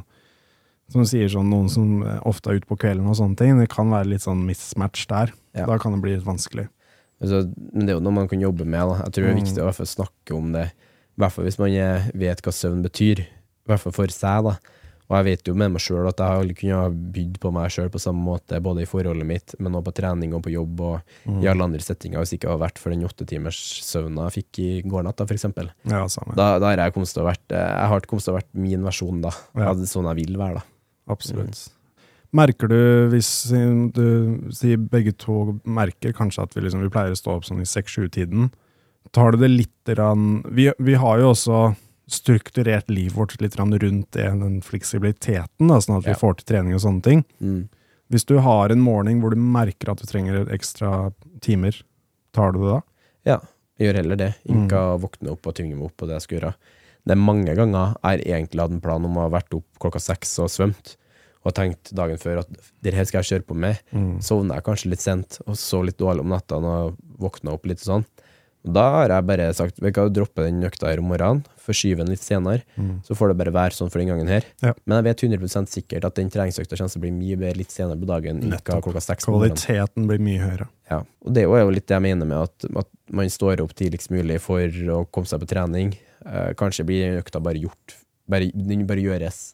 [0.92, 3.70] Som du sier, sånn, noen som ofte er ute på kvelden og sånne ting, det
[3.72, 5.32] kan være litt sånn mismatch der.
[5.56, 5.64] Ja.
[5.68, 6.66] Da kan det bli litt vanskelig.
[7.20, 8.80] Altså, men det er jo noe man kan jobbe med.
[8.80, 8.96] Da.
[9.04, 9.44] Jeg tror det er Mm.
[9.44, 11.70] viktig å fall snakke om det, i hvert fall hvis man
[12.14, 13.18] vet hva søvn betyr.
[13.20, 14.58] I hvert fall for seg, da.
[15.10, 17.70] Og jeg vet jo med meg sjøl at jeg aldri kunne ha bydd på meg
[17.72, 20.80] sjøl på samme måte, både i forholdet mitt, men også på trening og på jobb
[20.84, 21.42] og Mm.
[21.42, 24.44] i alle andre settinger, hvis det ikke hadde vært for den åtte timers søvna jeg
[24.44, 25.70] fikk i går natt, da, for eksempel.
[25.86, 26.06] Ja.
[26.36, 28.52] Da, da har jeg kommet til å vært eh, Jeg har kommet til å vært
[28.54, 29.30] min versjon, da.
[29.56, 29.72] Ja.
[29.74, 30.62] Sånn jeg vil være, da.
[31.08, 31.70] Absolutt.
[32.36, 33.28] Merker du, hvis
[33.96, 34.02] du
[34.52, 37.68] sier begge to merker kanskje at vi, liksom, vi pleier å stå opp sånn i
[37.68, 38.50] seks-sju-tiden,
[39.16, 41.60] tar du det litt rann, vi, vi har jo også
[42.08, 46.20] strukturert livet vårt litt rann rundt det, den fleksibiliteten, da, sånn at vi Ja.
[46.20, 47.24] får til trening og sånne ting.
[47.40, 47.68] Mm.
[48.12, 51.12] Hvis du har en morgen hvor du merker at du trenger ekstra
[51.44, 51.80] timer,
[52.32, 52.80] tar du det da?
[53.28, 53.38] Ja,
[53.78, 54.30] jeg gjør heller det.
[54.48, 54.62] Mm.
[54.66, 56.54] Ikke våkne opp og tvinge meg opp på det jeg skal gjøre.
[57.08, 60.00] Det er mange ganger jeg egentlig hadde en plan om å ha vært opp klokka
[60.00, 60.96] seks og svømt,
[61.46, 63.82] og tenkt dagen før at det her skal jeg kjøre på med.
[63.94, 64.16] Mm.
[64.24, 67.82] Sovna jeg kanskje litt sent og så litt dårlig om nettene og våkna opp litt
[67.84, 68.08] og sånn.
[68.66, 72.02] Og da har jeg bare sagt vi kan droppe den økta her om morgenen, forskyve
[72.02, 72.64] den litt senere,
[73.06, 74.44] så får det bare være sånn for den gangen her.
[74.58, 74.66] Mm.
[74.66, 74.72] Ja.
[74.82, 77.74] Men jeg vet 100 sikkert at den treningsøkta kommer til å bli mye bedre litt
[77.74, 78.42] senere på dagen.
[78.50, 78.82] Nettopp.
[78.88, 79.28] klokka seks.
[79.28, 80.68] Kvaliteten blir mye høyere.
[80.90, 83.76] Ja, og det er jo litt det jeg mener med at, at man står opp
[83.78, 85.94] tidligst mulig for å komme seg på trening.
[86.26, 87.96] Eh, kanskje blir økta bare gjort,
[88.28, 89.52] bare, den bare gjøres,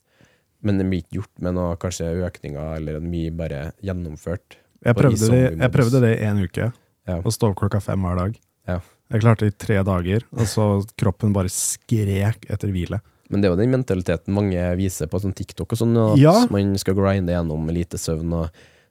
[0.64, 4.58] men det blir ikke gjort med noe kanskje økninger, eller mye bare gjennomført.
[4.84, 6.72] Jeg prøvde, det, jeg prøvde det i en uke,
[7.06, 7.18] Ja.
[7.20, 8.36] å stå opp klokka fem hver dag.
[8.68, 8.80] Ja.
[9.12, 10.64] Jeg klarte det i tre dager, og så
[10.96, 13.00] kroppen bare skrek etter hvile.
[13.30, 16.46] Men det er jo den mentaliteten mange viser på sånn TikTok og sånn, at Ja.
[16.50, 18.32] man skal grinde gjennom lite søvn.
[18.32, 18.50] Og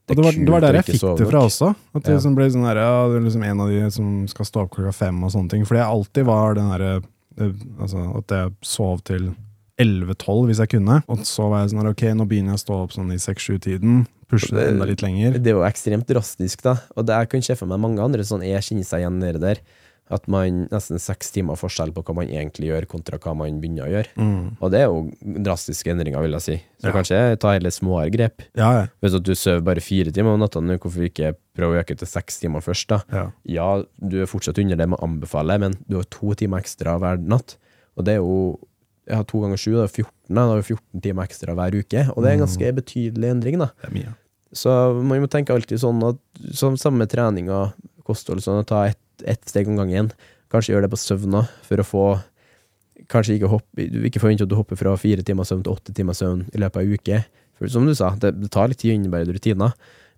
[0.10, 1.76] Og det var, det var der jeg fikk det fra også.
[1.96, 4.46] At det liksom ble sånn der, ja, det er liksom en av de som skal
[4.46, 5.64] stå opp klokka fem og sånne ting.
[5.66, 7.04] Fordi jeg alltid var den derre
[7.40, 9.34] eh, altså, At jeg sov til
[9.82, 11.00] 11-12 hvis jeg kunne.
[11.10, 14.04] Og så var jeg sånn ok, nå begynner jeg å stå opp sånn i 6-7-tiden.
[14.30, 15.38] Pushe det enda litt lenger.
[15.38, 16.78] Det er jo ekstremt drastisk, da.
[16.98, 19.42] Og det jeg kan se for meg mange andre sånn jeg kjenner seg igjen nede
[19.42, 19.64] der.
[20.14, 23.86] At man nesten seks timer forskjell på hva man egentlig gjør, kontra hva man begynner
[23.88, 24.12] å gjøre.
[24.20, 24.42] Mm.
[24.60, 26.58] Og det er jo drastiske endringer, vil jeg si.
[26.84, 26.94] Så Ja.
[26.98, 28.44] kanskje ta heller småere grep.
[28.54, 28.88] Ja, ja.
[29.02, 32.40] Hvis du sover bare fire timer om natta hvorfor ikke prøve å øke til seks
[32.44, 33.02] timer først, da?
[33.12, 33.32] ja.
[33.46, 37.00] Ja, du er fortsatt under det med å anbefale, men du har to timer ekstra
[37.00, 37.56] hver natt.
[37.98, 38.60] Og det er jo
[39.08, 40.48] jeg har to ganger sju, det er 14, da.
[40.50, 42.04] Har 14 timer ekstra hver uke.
[42.14, 43.72] Og det er en ganske betydelig endring, da.
[43.82, 44.14] Det er mye.
[44.54, 46.20] Så man må tenke alltid sånn at
[46.54, 47.74] som samme og
[48.06, 50.12] kosthold, sånn at ta ett et steg om gangen.
[50.52, 52.06] Kanskje gjøre det på søvna, for å få
[53.12, 56.16] Kanskje ikke hoppe ikke forvente at du hopper fra fire timer søvn til åtte timer
[56.16, 57.18] søvn i løpet av ei uke.
[57.60, 59.74] For som du sa, det, det tar litt tid å innebære rutiner,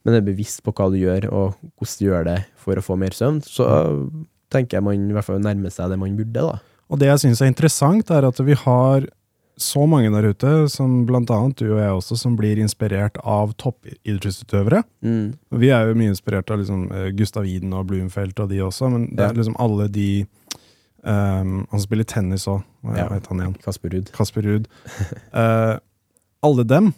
[0.06, 2.98] men er bevisst på hva du gjør, og hvordan du gjør det for å få
[3.02, 3.65] mer søvn, så
[4.54, 6.60] tenker jeg man i hvert fall nærmer seg det man burde, da.
[6.89, 9.08] Og det jeg syns er interessant, er at vi har
[9.58, 13.54] så mange der ute, som blant annet du og jeg også, som blir inspirert av
[13.56, 14.82] toppidrettsutøvere.
[15.06, 15.30] Mm.
[15.62, 18.91] Vi er jo mye inspirert av liksom, eh, Gustav Iden og Blumfeldt og de også,
[18.91, 19.30] men det Ja.
[19.30, 20.26] er liksom alle de
[21.06, 23.08] Um, Han spiller tennis òg, hva Ja.
[23.30, 23.56] han igjen?
[23.62, 24.12] Kasper Ruud.
[24.12, 24.67] Kasper Ruud.
[25.36, 25.78] uh,
[26.43, 26.93] alle dem.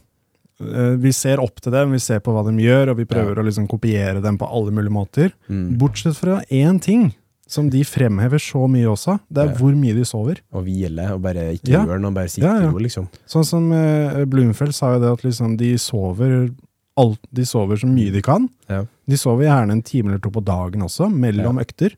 [0.61, 3.35] Uh, vi ser opp til dem, vi ser på hva de gjør, og vi prøver
[3.35, 5.33] å liksom kopiere dem på alle mulige måter.
[5.49, 5.77] Mm.
[5.77, 7.13] Bortsett fra én ting
[7.47, 9.19] som de fremhever så mye også.
[9.31, 9.55] Det er Ja.
[9.55, 10.41] hvor mye de sover.
[10.53, 11.85] Og hvile, og bare ikke Ja.
[11.85, 12.69] gjøre noe, bare sitte Ja, ja.
[12.71, 13.07] ro, liksom.
[13.27, 16.53] Sånn som eh, Blumfeldt sa jo det at liksom de sover
[16.97, 18.49] alt, De sover så mye de kan.
[18.69, 18.83] Ja.
[19.07, 21.93] De sover gjerne en time eller to på dagen også, mellom økter.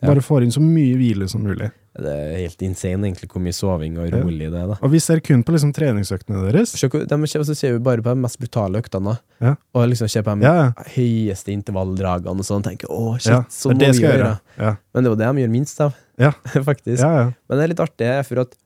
[0.00, 1.70] Bare får inn så mye hvile som mulig.
[1.92, 4.76] Det er helt insane, egentlig, hvor mye soving og rolig det er, da.
[4.80, 6.72] Og vi ser kun på liksom treningsøktene deres.
[6.72, 9.18] De ser, så ser vi bare på de mest brutale øktene.
[9.42, 9.56] Ja.
[9.74, 10.86] og liksom ser på de Ja, ja.
[10.94, 14.16] høyeste intervalldragene og sånn, tenker å, shit, sånn må vi gjøre.
[14.22, 14.40] gjøre.
[14.56, 14.76] Ja.
[14.94, 16.32] Men det er jo det de gjør minst av, Ja.
[16.70, 17.02] faktisk.
[17.02, 17.30] Ja, ja.
[17.48, 18.56] Men det er litt artig, for at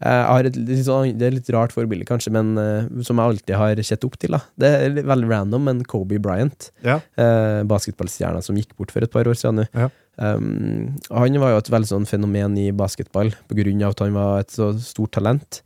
[0.00, 3.82] eh, et sånn, det er litt rart forbilde, kanskje, men eh, som jeg alltid har
[3.82, 4.30] sett opp til.
[4.36, 4.40] da.
[4.56, 7.00] Det er veldig random, men Kobe Bryant, Ja.
[7.18, 9.88] eh, basketballstjerna som gikk bort for et par år siden Ja.
[10.18, 14.16] Um, han var jo et veldig sånn fenomen i basketball, på grunn av at han
[14.16, 15.62] var et så stort talent.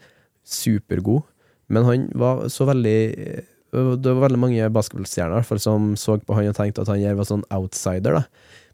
[0.48, 1.24] Supergod.
[1.72, 6.50] Men han var så veldig eh, Det var veldig mange basketballstjerner som så på han
[6.50, 8.24] og tenkte at han her var sånn outsider, da.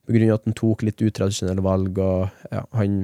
[0.09, 2.97] På grunn av at han tok litt utradisjonelle valg, og ja, han,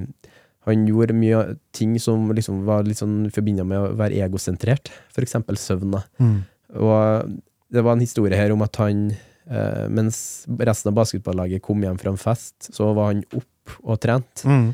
[0.67, 1.43] han gjorde mye
[1.77, 5.99] ting som liksom var litt sånn forbinda med å være egosentrert, for eksempel søvn.
[6.17, 6.39] Mm.
[6.81, 7.37] Og
[7.75, 9.11] det var en historie her om at han,
[9.51, 14.01] eh, mens resten av basketballaget kom hjem fra en fest, så var han opp og
[14.03, 14.45] trent.
[14.45, 14.73] Mm.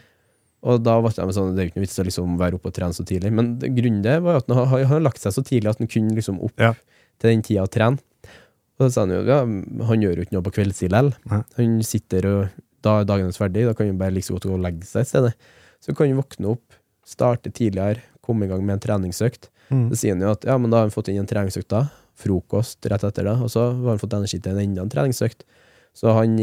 [0.60, 2.68] Og da var det sånn, det er jo ikke noe vits å liksom være oppe
[2.68, 3.32] og trene så tidlig.
[3.32, 6.40] Men grunnen det var at han har, lagt seg så tidlig at han kunne liksom
[6.44, 6.74] opp Ja.
[7.20, 7.98] til den tida og trene.
[8.80, 9.40] Og så sa han jo ja,
[9.88, 11.46] han gjør jo ikke noe på kveldstid likevel.
[11.56, 14.48] Han sitter og da er dagen hans ferdig, da kan han bare like så godt
[14.48, 15.32] gå og legge seg i stedet.
[15.84, 19.50] Så kan han våkne opp, starte tidligere, komme i gang med en treningsøkt.
[19.68, 19.88] Mm.
[19.92, 21.86] Så sier han jo at ja, men da har han fått inn en treningsøkt da,
[22.20, 25.46] frokost rett etter det, og så har han fått energi til en enda en treningsøkt.
[25.96, 26.36] Så han,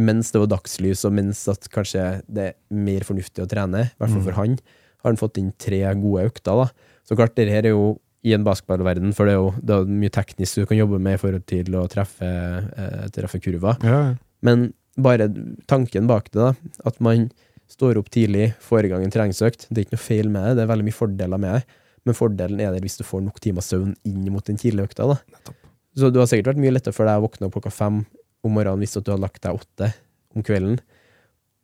[0.00, 3.98] mens det var dagslys, og mens at kanskje det er mer fornuftig å trene, i
[3.98, 4.60] hvert fall for han,
[5.00, 6.64] har han fått inn tre gode økter.
[6.64, 6.96] da.
[7.08, 9.92] Så klart, det her er jo i en basketballverden, for det er jo det er
[10.02, 13.80] mye teknisk du kan jobbe med i forhold til å treffe, eh, treffe kurver.
[13.86, 14.16] Ja, ja.
[14.44, 15.28] Men bare
[15.70, 16.52] tanken bak det, da,
[16.88, 17.30] at man
[17.70, 20.56] står opp tidlig, får i gang en treningsøkt, det er ikke noe feil med det,
[20.58, 23.40] det er veldig mye fordeler med det, men fordelen er der hvis du får nok
[23.42, 25.08] timer søvn inn mot den tidlige økta.
[25.10, 25.54] da.
[25.98, 28.04] Så du har sikkert vært mye lettere for deg å våkne opp klokka fem
[28.46, 29.90] om morgenen hvis du har lagt deg åtte
[30.36, 30.78] om kvelden,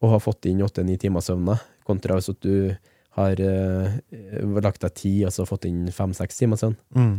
[0.03, 2.75] og har fått inn åtte-ni timer søvn, da, kontra hvis du
[3.17, 3.95] har uh,
[4.61, 6.77] lagt deg ti og så fått inn fem-seks timer søvn.
[6.99, 7.15] Mm.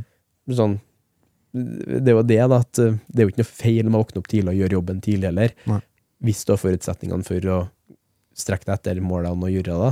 [0.57, 0.77] Sånn,
[1.57, 4.03] det er jo det, da, at eh, det er jo ikke noe feil med å
[4.03, 5.55] våkne opp tidlig og gjøre jobben tidlig heller.
[5.71, 5.79] Nei.
[6.27, 7.57] Hvis du har forutsetningene for å
[8.37, 9.91] strekke deg etter målene og gjøre det.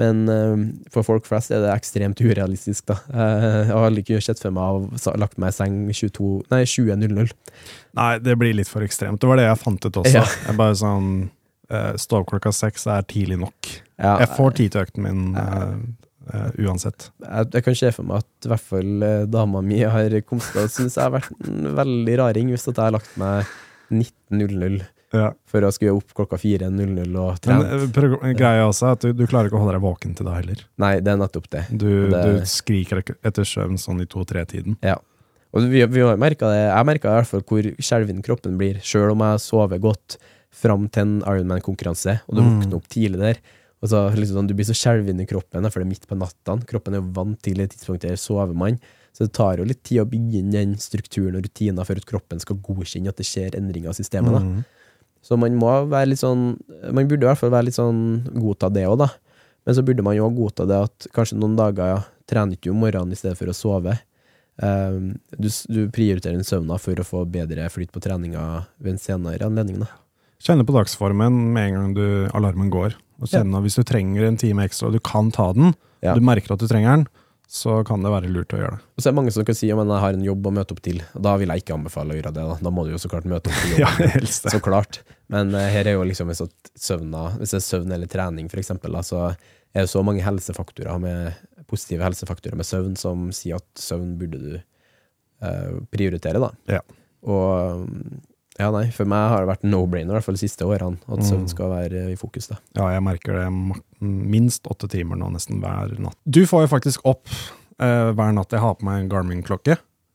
[0.00, 2.98] Men eh, for folk flest er det ekstremt urealistisk, da.
[3.14, 6.62] Eh, jeg har aldri kunnet sett for meg å lagt meg i seng 22, nei,
[6.66, 7.34] 20.00.
[8.00, 9.22] Nei, det blir litt for ekstremt.
[9.22, 10.16] Det var det jeg fant ut også.
[10.16, 10.24] Ja.
[10.48, 11.10] Jeg bare sånn
[11.70, 13.74] eh, Stå opp klokka seks er tidlig nok.
[13.94, 15.76] Ja, Jeg får tid til økten min Uh,
[16.24, 17.10] Uh, uansett.
[17.20, 20.46] jeg, jeg kan se for meg at i hvert fall uh, dama mi har kommet
[20.54, 23.50] til å synes jeg har vært en veldig raring hvis at jeg har lagt meg
[23.92, 24.78] 19.00
[25.14, 25.30] Ja.
[25.46, 27.88] for å skulle opp klokka 4.00 og trene.
[28.22, 30.34] Men greia også er at du, du klarer ikke å holde deg våken til det
[30.34, 30.62] heller.
[30.82, 31.64] Nei, det er nettopp det.
[31.70, 34.76] Du, Det- du skriker etter søvn sånn i to-tre-tiden.
[34.82, 34.96] Ja.
[35.54, 36.16] Og vi, vi har
[36.50, 40.16] det, jeg merka i hvert fall hvor skjelven kroppen blir, sjøl om jeg sover godt
[40.54, 42.60] fram til en Ironman-konkurranse, og du Mm.
[42.62, 43.38] våkner opp tidlig der.
[43.82, 46.16] Og så liksom sånn, Du blir så skjelven i kroppen, for det er midt på
[46.18, 46.58] natta.
[46.66, 48.78] Kroppen er jo vant til det tidspunktet der sover man.
[49.12, 52.40] Så det tar jo litt tid å inn den strukturen og rutiner for at kroppen
[52.40, 54.42] skal godkjenne at det skjer endringer i systemet.
[54.42, 54.64] Mm.
[55.24, 56.50] Så man må være litt sånn
[56.92, 58.00] Man burde i hvert fall være litt sånn
[58.36, 59.08] godta det òg, da.
[59.64, 62.74] Men så burde man jo godta det at kanskje noen dager ja, trener ikke du
[62.74, 63.96] om morgenen i stedet for å sove.
[64.60, 68.42] Um, du, du prioriterer den søvna for å få bedre flyt på treninga
[68.76, 69.80] ved en senere anledning.
[69.82, 69.88] Da.
[70.44, 72.06] Kjenne på dagsformen med en gang du,
[72.36, 72.94] alarmen går.
[73.22, 75.72] Og kjenne Hvis du trenger en time ekstra, og du kan ta den,
[76.04, 76.12] Ja.
[76.14, 77.06] du merker at du trenger den,
[77.48, 78.82] så kan det være lurt å gjøre det.
[78.96, 80.74] Og så er det mange som kan si at jeg har en jobb å møte
[80.74, 81.02] opp til.
[81.16, 82.44] Da vil jeg ikke anbefale å gjøre det.
[82.50, 84.52] Da, da må du jo så klart møte opp til Ja, helst det.
[84.52, 85.00] Så klart.
[85.32, 88.48] Men uh, her er jo liksom hvis, at søvna, hvis det er søvn eller trening,
[88.50, 89.22] da, så
[89.74, 91.32] er det så mange helsefaktorer med,
[91.70, 94.52] positive helsefaktorer med søvn som sier at søvn burde du
[95.42, 96.50] uh, prioritere, da.
[96.76, 96.82] Ja.
[97.24, 98.20] Og mm,
[98.60, 101.18] ja, nei, for meg har det vært no-brainer, i hvert fall de siste årene, at
[101.18, 101.26] Mm.
[101.26, 102.46] søvn skal være i fokus.
[102.52, 102.58] da.
[102.78, 103.48] Ja, jeg merker det
[104.04, 106.14] minst åtte timer nå, nesten hver natt.
[106.28, 107.26] Du får jo faktisk opp
[107.80, 109.74] eh, hver natt jeg har på meg en Garmin-klokke,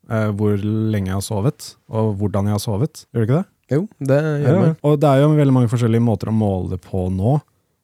[0.10, 3.04] eh, hvor lenge jeg har sovet, og hvordan jeg har sovet.
[3.12, 3.50] Gjør du ikke det?
[3.70, 4.76] Jo, det gjør Ja, man.
[4.84, 7.36] og det er jo veldig mange forskjellige måter å måle det på nå.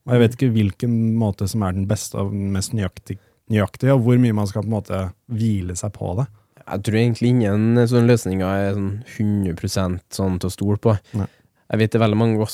[0.06, 3.20] Og jeg vet ikke hvilken måte som er den beste og den mest nøyaktig-
[3.50, 5.00] nøyaktige, og hvor mye man skal på en måte
[5.32, 6.28] hvile seg på det.
[6.66, 10.96] Jeg tror egentlig ingen sånne løsninger er sånn 100% sånn til å stole på.
[11.14, 11.28] Nei.
[11.72, 12.48] Jeg vet det er veldig mange,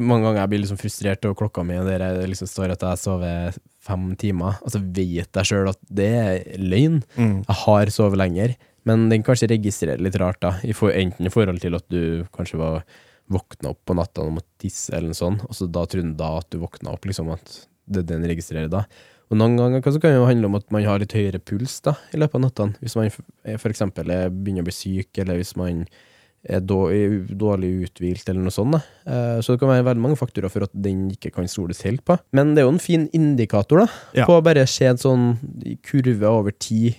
[0.00, 3.00] mange ganger jeg blir liksom frustrert over klokka mi, der det liksom står at jeg
[3.02, 7.02] sover fem timer, og så vet jeg sjøl at det er løgn.
[7.18, 10.54] Jeg har sovet lenger, men den kanskje registrerer litt rart, da.
[10.62, 12.84] Enten i forhold til at du kanskje var
[13.32, 16.16] våkna opp på natta og måtte tisse, eller noe sånt, og så da trodde den
[16.16, 18.84] da at du våkna opp, liksom at det den registrerer da.
[19.32, 21.40] Og noen ganger kan så kan det jo handle om at man har litt høyere
[21.40, 22.76] puls da, i løpet av nattene.
[22.84, 23.22] Hvis man f-
[23.60, 26.10] for eksempel er, begynner å bli syk, eller hvis man er
[26.44, 28.74] er dårlig uthvilt, eller noe sånt.
[28.76, 28.80] Da.
[29.08, 32.04] Eh, Så det kan være veldig mange faktorer for at den ikke kan stoles helt
[32.04, 32.18] på.
[32.36, 34.26] Men det er jo en fin indikator da, Ja.
[34.26, 36.96] på å bare se en sånn kurve over tid,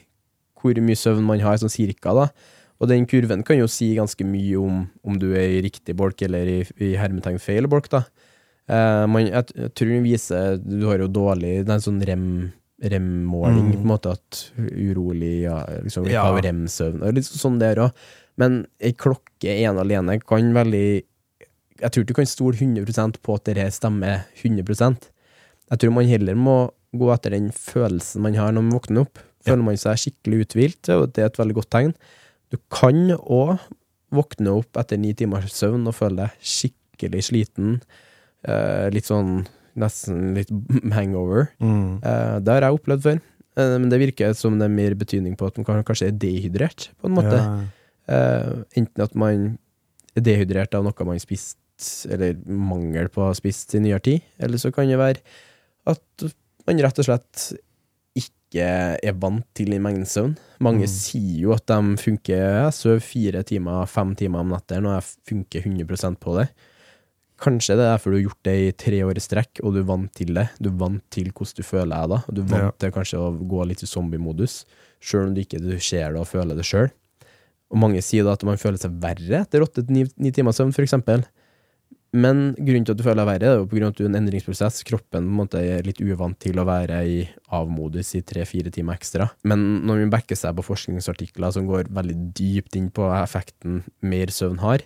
[0.66, 2.14] hvor mye søvn man har, sånn cirka.
[2.18, 2.28] da.
[2.82, 6.22] Og den kurven kan jo si ganske mye om om du er i riktig bolk
[6.28, 7.88] eller i, i hermetegn feil bolk.
[7.94, 8.04] da.
[8.68, 12.00] Eh, man, jeg, jeg tror den viser Du har jo dårlig Det er en sånn
[12.02, 12.24] rem
[12.82, 13.74] rem-måling, Mm.
[13.76, 16.24] på en måte at urolig ja, liksom, Ja.
[16.42, 17.02] Rem-søvn.
[17.06, 17.92] og Litt sånn der òg.
[18.38, 21.04] Men ei klokke ene alene kan veldig
[21.80, 25.10] Jeg tror ikke du kan stole 100% på at det stemmer 100%
[25.72, 26.58] Jeg tror man heller må
[26.96, 29.20] gå etter den følelsen man har når man våkner opp.
[29.46, 31.94] Føler man seg skikkelig uthvilt, og det er et veldig godt tegn.
[32.54, 33.58] Du kan òg
[34.16, 37.80] våkne opp etter ni timers søvn og føle deg skikkelig sliten.
[38.46, 39.40] Eh, litt sånn
[39.80, 40.52] nesten litt
[40.98, 41.50] hangover.
[41.60, 42.00] Mm.
[42.00, 43.22] Eh, det har jeg opplevd før.
[43.60, 46.90] Eh, men det virker som det er mer betydning på at man kanskje er dehydrert,
[47.02, 47.42] på en måte.
[47.42, 47.68] Ja.
[48.78, 49.56] Enten at man
[50.16, 51.58] er dehydrert av noe man spist,
[52.08, 55.24] eller mangel på å ha spist i nyere tid, eller så kan det være
[55.90, 56.28] at
[56.66, 57.48] man rett og slett
[58.56, 60.38] ikke er vant til i mengden søvn.
[60.64, 60.92] Mange Mm.
[60.96, 65.04] sier jo at de funker Jeg sover fire timer, fem timer om natten, og jeg
[65.28, 66.50] funker 100% på det.
[67.38, 69.80] Kanskje det er derfor du har gjort det i tre år i strekk, og du
[69.82, 70.48] er vant til det.
[70.62, 72.72] Du er vant til hvordan du føler deg da, og du er vant Ja.
[72.80, 74.64] til kanskje å gå litt i zombiemodus,
[75.02, 76.90] sjøl om du ikke du ser det og føler det sjøl.
[77.72, 81.26] Og mange sier da at man føler seg verre etter åtte-ni timer søvn, for eksempel.
[82.16, 84.06] Men grunnen til at du føler deg verre, er jo på grunn av at du
[84.06, 84.84] er en endringsprosess.
[84.88, 87.18] Kroppen på en måte er litt uvant til å være i
[87.56, 89.28] avmodus i tre-fire timer ekstra.
[89.44, 94.32] Men når vi backer seg på forskningsartikler som går veldig dypt inn på effekten mer
[94.32, 94.86] søvn har,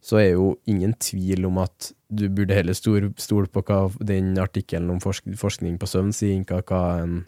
[0.00, 4.32] så er jo ingen tvil om at du burde heller stole stol på hva den
[4.40, 7.18] artikkelen om forsk forskning på søvn sier, enn hva en,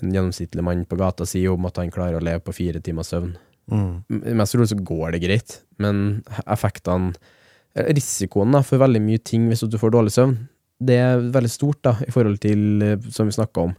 [0.00, 3.12] en gjennomsnittlig mann på gata sier om at han klarer å leve på fire timers
[3.12, 3.36] søvn.
[3.68, 4.32] Mm.
[4.40, 7.12] Mest trolig så går det greit, men effektene
[7.76, 10.36] Risikoen da, for veldig mye ting hvis du får dårlig søvn,
[10.80, 13.76] det er veldig stort da, i forhold til, eh, som vi snakka om.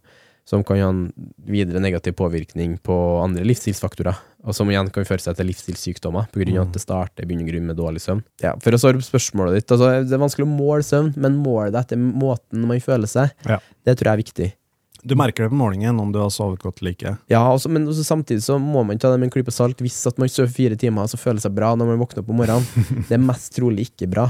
[0.49, 1.13] som kan ha en
[1.45, 6.39] videre negativ påvirkning på andre livsstilsfaktorer, og som igjen kan føre seg til livsstilssykdommer, på
[6.41, 6.67] grunn av Mm.
[6.69, 8.23] at det starter i bunn med dårlig søvn.
[8.41, 11.37] Ja, for å svare på spørsmålet ditt, altså, det er vanskelig å måle søvn, men
[11.43, 13.59] måle det etter måten man føler seg, Ja.
[13.85, 14.53] det tror jeg er viktig.
[15.03, 17.13] Du merker det på morgenen om du har sovet godt eller ikke.
[17.31, 19.79] Ja, også, men også samtidig så må man ta det med en klype salt.
[19.83, 22.41] Hvis at man sover fire timer, så føler seg bra når man våkner opp om
[22.41, 22.87] morgenen.
[23.07, 24.27] Det er mest trolig ikke bra,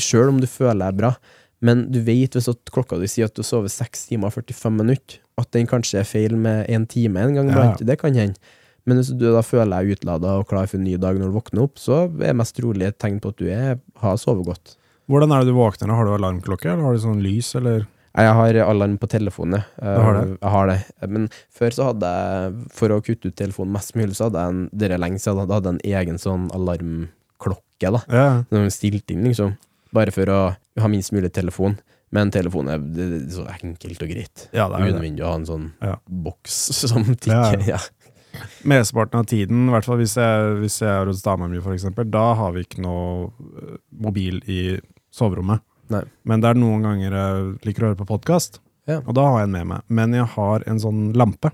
[0.00, 1.12] sjøl om du føler deg bra.
[1.60, 4.72] Men du vet hvis at klokka di sier at du sover 6 timer og 45
[4.78, 7.68] minutter, at den kanskje er feil med en time en gang Ja.
[7.76, 8.40] Det kan hende.
[8.88, 11.36] Men hvis du da føler deg utlada og klar for en ny dag når du
[11.36, 14.76] våkner opp, så er mest trolig et tegn på at du er, har sovet godt.
[15.10, 15.92] Hvordan er det du våkner?
[15.92, 17.84] Har du alarmklokke, eller har du sånn lys, eller?
[18.18, 19.60] Jeg har alarm på telefonen.
[19.60, 19.96] jeg.
[20.02, 20.38] Har det?
[20.40, 20.78] Jeg har det.
[21.08, 24.54] Men før så hadde jeg, for å kutte ut telefonen mest mulig, så hadde jeg
[24.54, 28.02] en, det er lenge siden, hadde en egen sånn alarmklokke, da.
[28.10, 28.26] Ja.
[28.50, 29.54] Den var stilt inn, liksom.
[29.94, 30.40] Bare for å
[30.80, 31.78] ha minst mulig telefon.
[32.10, 34.48] Men telefonen er, det, det er så enkelt og greit.
[34.50, 34.88] ja, det er.
[34.90, 35.94] Unødvendig å ha en sånn Ja.
[36.10, 36.58] boks
[36.90, 37.62] som tikker.
[37.68, 37.78] Ja.
[38.66, 42.10] Mesteparten av tiden, i hvert fall hvis jeg, hvis jeg er hos dama mi, eksempel,
[42.10, 44.60] da har vi ikke noe øh, mobil i
[45.14, 45.62] soverommet.
[45.90, 46.02] Nei.
[46.24, 49.00] Men det er noen ganger jeg liker å høre på podkast, Ja.
[49.06, 49.82] og da har jeg en med meg.
[49.88, 51.50] Men jeg har en sånn lampe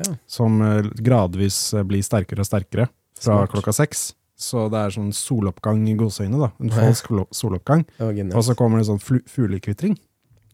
[0.00, 0.14] Ja.
[0.26, 2.88] som øh, gradvis øh, blir sterkere og sterkere
[3.20, 3.50] fra Smart.
[3.52, 4.14] klokka seks.
[4.40, 6.50] Så det er sånn soloppgang i gåseøyne, da.
[6.64, 7.84] En falsk soloppgang.
[8.00, 9.98] Og så kommer det sånn fuglekvitring.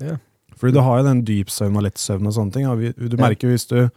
[0.01, 0.17] Ja.
[0.57, 2.67] Fordi du har jo den dypsøvn og lettsøvn og sånne ting.
[2.67, 3.89] Og vi, du merker hvis du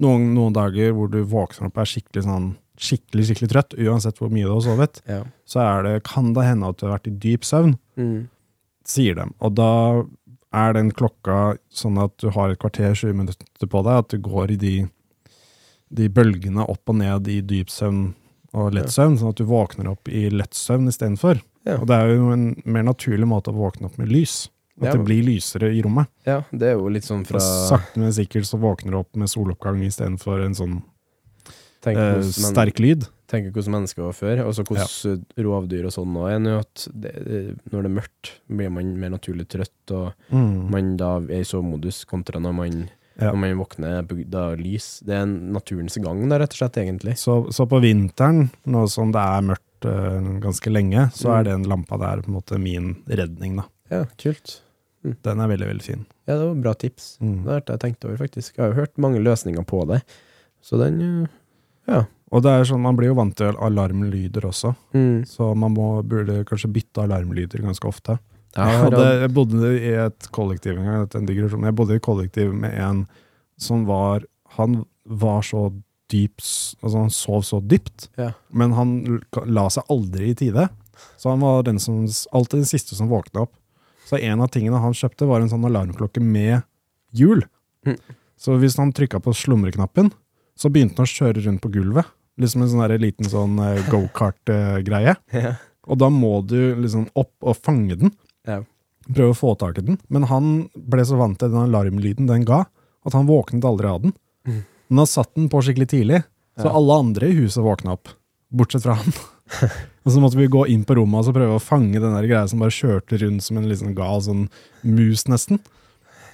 [0.00, 4.16] noen, noen dager hvor du våkner opp og er skikkelig sånn skikkelig, skikkelig trøtt, uansett
[4.18, 5.20] hvor mye du har sovet, Ja.
[5.46, 8.28] så er det, kan det hende at du har vært i dyp søvn, Mm.
[8.88, 9.28] Sier de.
[9.40, 9.70] Og da
[10.54, 14.18] er den klokka sånn at du har et kvarter, 20 minutter på deg, at du
[14.22, 14.74] går i de,
[15.90, 18.12] de bølgene opp og ned i dyp søvn
[18.54, 21.40] og lett søvn, sånn at du våkner opp i lett søvn istedenfor.
[21.66, 21.80] Ja.
[21.80, 24.44] Og det er jo en mer naturlig måte å våkne opp med lys.
[24.78, 24.92] At Ja.
[24.94, 26.06] det blir lysere i rommet.
[26.26, 29.14] ja, det er jo litt sånn fra Og sakte, men sikkert så våkner du opp
[29.16, 30.82] med soloppgang istedenfor en sånn
[31.86, 33.06] eh, sterk lyd.
[33.34, 37.12] Tenker hvordan mennesker var før, og så hvordan rovdyr og sånn er nå, at det,
[37.72, 40.12] når det er mørkt, blir man mer naturlig trøtt, og
[40.72, 42.84] man da er i sovemodus, kontra når man,
[43.20, 43.28] Ja.
[43.30, 45.00] når man våkner da lys.
[45.06, 47.12] Det er naturens gang, da, rett og slett, egentlig.
[47.20, 51.34] Så, så på vinteren, nå som det er mørkt eh, ganske lenge, så Mm.
[51.38, 53.68] er den lampa der på en måte min redning, da.
[53.92, 54.60] Ja, kult.
[55.04, 56.06] Den er veldig, veldig fin.
[56.26, 57.18] Ja, det var bra tips.
[57.20, 57.44] Mm.
[57.44, 58.56] Det har jeg tenkt over, faktisk.
[58.56, 60.02] Jeg har jo hørt mange løsninger på det,
[60.64, 61.28] så den eh,
[61.86, 62.04] Ja.
[62.34, 65.22] Og det er sånn, man blir jo vant til alarmlyder også, Mm.
[65.30, 68.18] så man må, burde kanskje bytte alarmlyder ganske ofte.
[68.56, 71.62] Jeg Jeg, hadde, jeg bodde i et kollektiv en gang, en digresjon.
[71.66, 73.06] jeg bodde i et kollektiv med en
[73.58, 74.22] som var
[74.56, 75.72] Han var så
[76.08, 78.32] dyp Altså, han sov så dypt, Ja.
[78.52, 80.68] men han la seg aldri i tide.
[81.18, 83.52] Så han var den som, alltid den siste som våkna opp.
[84.06, 86.62] Så en av tingene han kjøpte, var en sånn alarmklokke med
[87.12, 87.42] hjul.
[87.84, 87.98] Mm.
[88.38, 90.12] Så hvis han trykka på slumreknappen,
[90.56, 92.04] så begynte han å kjøre rundt på gulvet.
[92.40, 95.16] Liksom en sånn liten sånn eh, gokart-greie.
[95.44, 95.54] Ja.
[95.84, 98.12] Og da må du liksom opp og fange den.
[98.48, 98.62] Ja.
[99.04, 99.98] Prøve å få tak i den.
[100.08, 102.62] Men han ble så vant til den alarmlyden den ga,
[103.04, 104.14] at han våknet aldri av den.
[104.48, 104.62] Mm.
[104.88, 106.22] Men han satt den på skikkelig tidlig,
[106.56, 106.72] så Ja.
[106.78, 108.08] alle andre i huset våkna opp.
[108.48, 109.12] Bortsett fra han.
[110.06, 112.30] og så måtte vi gå inn på rommet og så prøve å fange den der
[112.30, 114.46] greia som bare kjørte rundt som en liksom gal sånn
[114.88, 115.60] mus, nesten.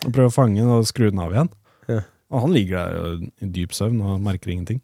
[0.06, 1.50] Og prøve å fange den og skru den av igjen.
[1.90, 2.00] Ja.
[2.30, 4.78] Og han ligger der i dyp søvn og merker ingenting.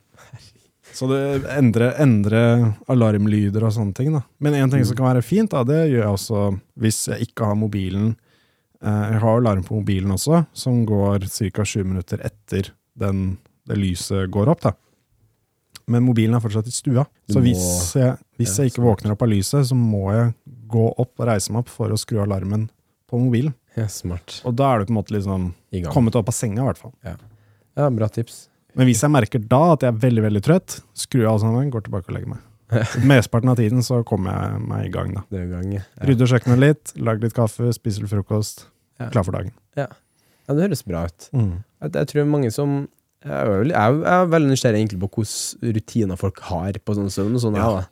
[0.97, 4.15] Så det endrer, endrer alarmlyder og sånne ting.
[4.15, 4.23] da.
[4.41, 6.45] Men en ting som kan være fint, da, det gjør jeg også
[6.81, 8.15] hvis jeg ikke har mobilen.
[8.81, 11.65] Eh, jeg har alarm på mobilen også, som går ca.
[11.69, 13.37] sju minutter etter den,
[13.69, 14.65] det lyset går opp.
[14.65, 14.73] da.
[15.87, 17.05] Men mobilen er fortsatt i stua.
[17.31, 20.33] Så hvis jeg, hvis jeg ikke våkner opp av lyset, så må jeg
[20.67, 22.67] gå opp og reise meg opp for å skru alarmen
[23.07, 23.55] på mobilen.
[23.77, 24.41] ja, smart.
[24.49, 25.51] Og da er du på en måte liksom
[25.93, 26.95] kommet opp av senga, i hvert fall.
[27.77, 28.47] Ja, bra tips.
[28.77, 31.71] Men hvis jeg merker da at jeg er veldig veldig trøtt, skrur jeg av sånn,
[31.73, 32.43] går tilbake og legger meg.
[33.11, 35.13] Mesteparten av tiden så kommer jeg meg i gang.
[35.17, 35.23] da.
[35.33, 35.85] Det gang, ja.
[35.85, 36.09] Ja.
[36.11, 38.67] Rydder kjøkkenet litt, lager litt kaffe, spiser litt frokost.
[39.01, 39.09] Ja.
[39.13, 39.55] Klar for dagen.
[39.77, 39.89] ja,
[40.49, 41.29] det høres bra ut.
[41.33, 42.87] Jeg, jeg tror mange som
[43.27, 47.35] Jeg er, jeg er, veldig nysgjerrig egentlig på hvilke rutiner folk har på sånn søvn.
[47.39, 47.71] og sånn, Ja.
[47.81, 47.87] ja.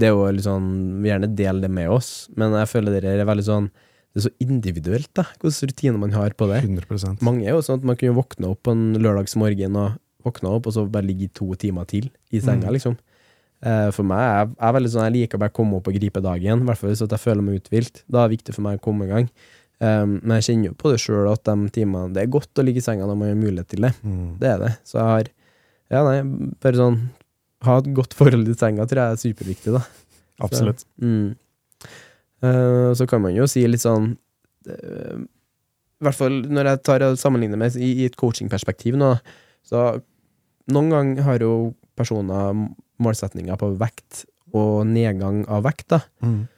[0.00, 3.04] Det er jo litt sånn, Vi gjerne deler det med oss, men jeg føler det
[3.04, 3.70] er veldig sånn
[4.10, 6.62] Det er så individuelt, da, hvilke rutiner man har på det.
[6.64, 10.50] 100% Mange er jo sånn at man kunne våkne opp på en lørdagsmorgen og våkne
[10.56, 12.74] opp, og så bare ligge to timer til i senga, Mm.
[12.76, 12.96] liksom.
[13.62, 15.94] Eh, For meg er jeg er veldig sånn, jeg liker bare å komme opp og
[15.94, 18.02] gripe dagen, i hvert fall hvis jeg føler meg uthvilt.
[18.10, 19.28] Da er det viktig for meg å komme i gang.
[19.82, 22.62] Um, men jeg kjenner jo på det sjøl at de timene Det er godt å
[22.62, 23.94] ligge i senga når man har mulighet til det.
[24.04, 24.38] Mm.
[24.38, 24.72] Det er det.
[24.84, 25.24] Så jeg har
[25.90, 26.20] Ja, nei,
[26.60, 26.98] bare sånn
[27.64, 29.80] Ha et godt forhold til senga tror jeg er superviktig, da.
[30.44, 30.84] Absolutt.
[31.00, 31.34] Mm.
[32.44, 34.10] uh, så kan man jo si litt sånn
[34.68, 39.14] uh, I hvert fall når jeg tar og sammenligner med i, i et coachingperspektiv nå,
[39.64, 40.00] så
[40.72, 42.54] noen ganger har jo personer
[43.00, 44.24] målsetninger på vekt
[44.56, 46.00] og nedgang av vekt, da.
[46.24, 46.48] Mm.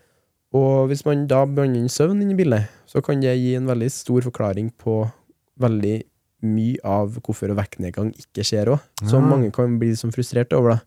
[0.57, 3.69] Og hvis man da blander inn søvn inn i bildet, så kan det gi en
[3.69, 4.99] veldig stor forklaring på
[5.61, 6.03] veldig
[6.43, 8.81] mye av hvorfor vektnedgang ikke skjer òg.
[9.07, 9.21] Så Ja.
[9.21, 10.81] mange kan bli liksom frustrert over det.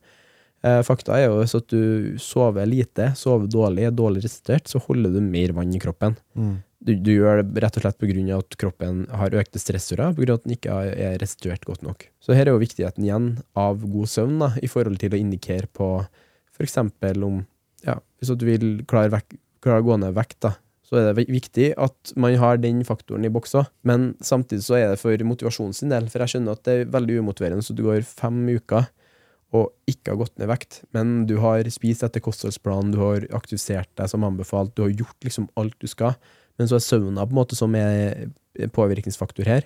[0.63, 5.13] Eh, fakta er jo at du sover lite, sover dårlig, er dårlig restituert, så holder
[5.13, 6.17] du mer vann i kroppen.
[6.35, 6.63] Mm.
[6.85, 10.43] Du, du gjør det rett og slett av at kroppen har økte stressorer, av at
[10.45, 12.05] den ikke er restituert godt nok.
[12.21, 15.71] Så her er jo viktigheten igjen av god søvn, da, i forhold til å indikere
[15.73, 15.89] på
[16.61, 17.41] eksempel om
[17.85, 20.55] ja, Hvis du vil klare, vek, klare å gå ned vekt, da,
[20.85, 23.65] så er det viktig at man har den faktoren i boksa.
[23.85, 26.93] Men samtidig så er det for motivasjonen sin del, for jeg skjønner at det er
[26.93, 28.87] veldig umotiverende, så du går fem uker
[29.55, 33.91] og ikke har gått ned vekt, men du har spist etter kostholdsplanen, du har aktivisert
[33.95, 36.17] deg som anbefalt, du har gjort liksom alt du skal,
[36.59, 38.29] men så er søvna på en måte som er
[38.75, 39.65] påvirkningsfaktor her.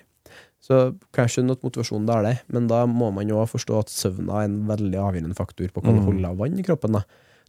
[0.60, 0.80] Så
[1.14, 3.92] kan jeg skjønne at motivasjonen da er det, men da må man jo forstå at
[3.92, 6.06] søvna er en veldig avgjørende faktor på hva du Mm.
[6.08, 6.92] holder av vann i kroppen.
[6.92, 7.02] da.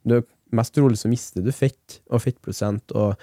[0.08, 0.22] Du,
[0.52, 3.16] mest trolig så mister du fett og fettprosent, og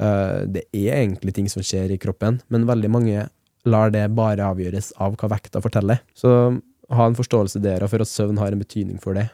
[0.00, 3.28] øh, det er egentlig ting som skjer i kroppen, men veldig mange
[3.64, 6.00] lar det bare avgjøres av hva vekta forteller.
[6.14, 6.60] Så
[6.90, 9.30] ha en forståelse der for at søvn har en betydning for det.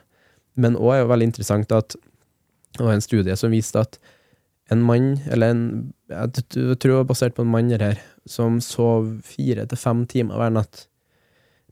[0.57, 1.97] Men òg er jo veldig interessant at
[2.77, 3.99] det var en studie som viste at
[4.73, 5.63] en mann, eller en
[6.13, 7.99] Jeg tror det var basert på en mann her,
[8.29, 10.87] som sov fire til fem timer hver natt,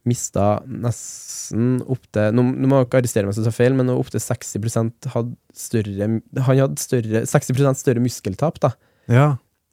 [0.07, 4.23] mista nesten opptil Nå nå må dere arrestere meg hvis jeg tar feil, men opptil
[4.23, 6.07] 60% hadde større
[6.47, 8.71] Han hadde større, 60% større muskeltap, da.
[9.11, 9.27] Ja.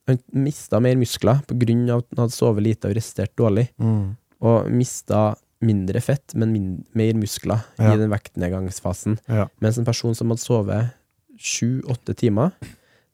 [0.08, 3.68] Han mista mer muskler på grunn av at han hadde sovet lite og restert dårlig,
[3.80, 4.16] Mm.
[4.40, 7.92] og mista mindre fett, men min, mer muskler Ja.
[7.94, 9.18] i den vektnedgangsfasen.
[9.28, 9.48] Ja.
[9.60, 10.92] Mens en person som hadde sovet
[11.38, 12.52] sju-åtte timer,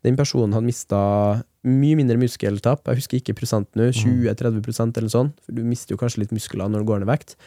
[0.04, 1.00] den personen hadde mista
[1.64, 2.84] mye mindre muskeltap.
[2.84, 6.68] Jeg husker ikke prosenten nå, 20-30% eller sånn, for du mister jo kanskje litt muskler
[6.68, 7.38] når du går ned vekt.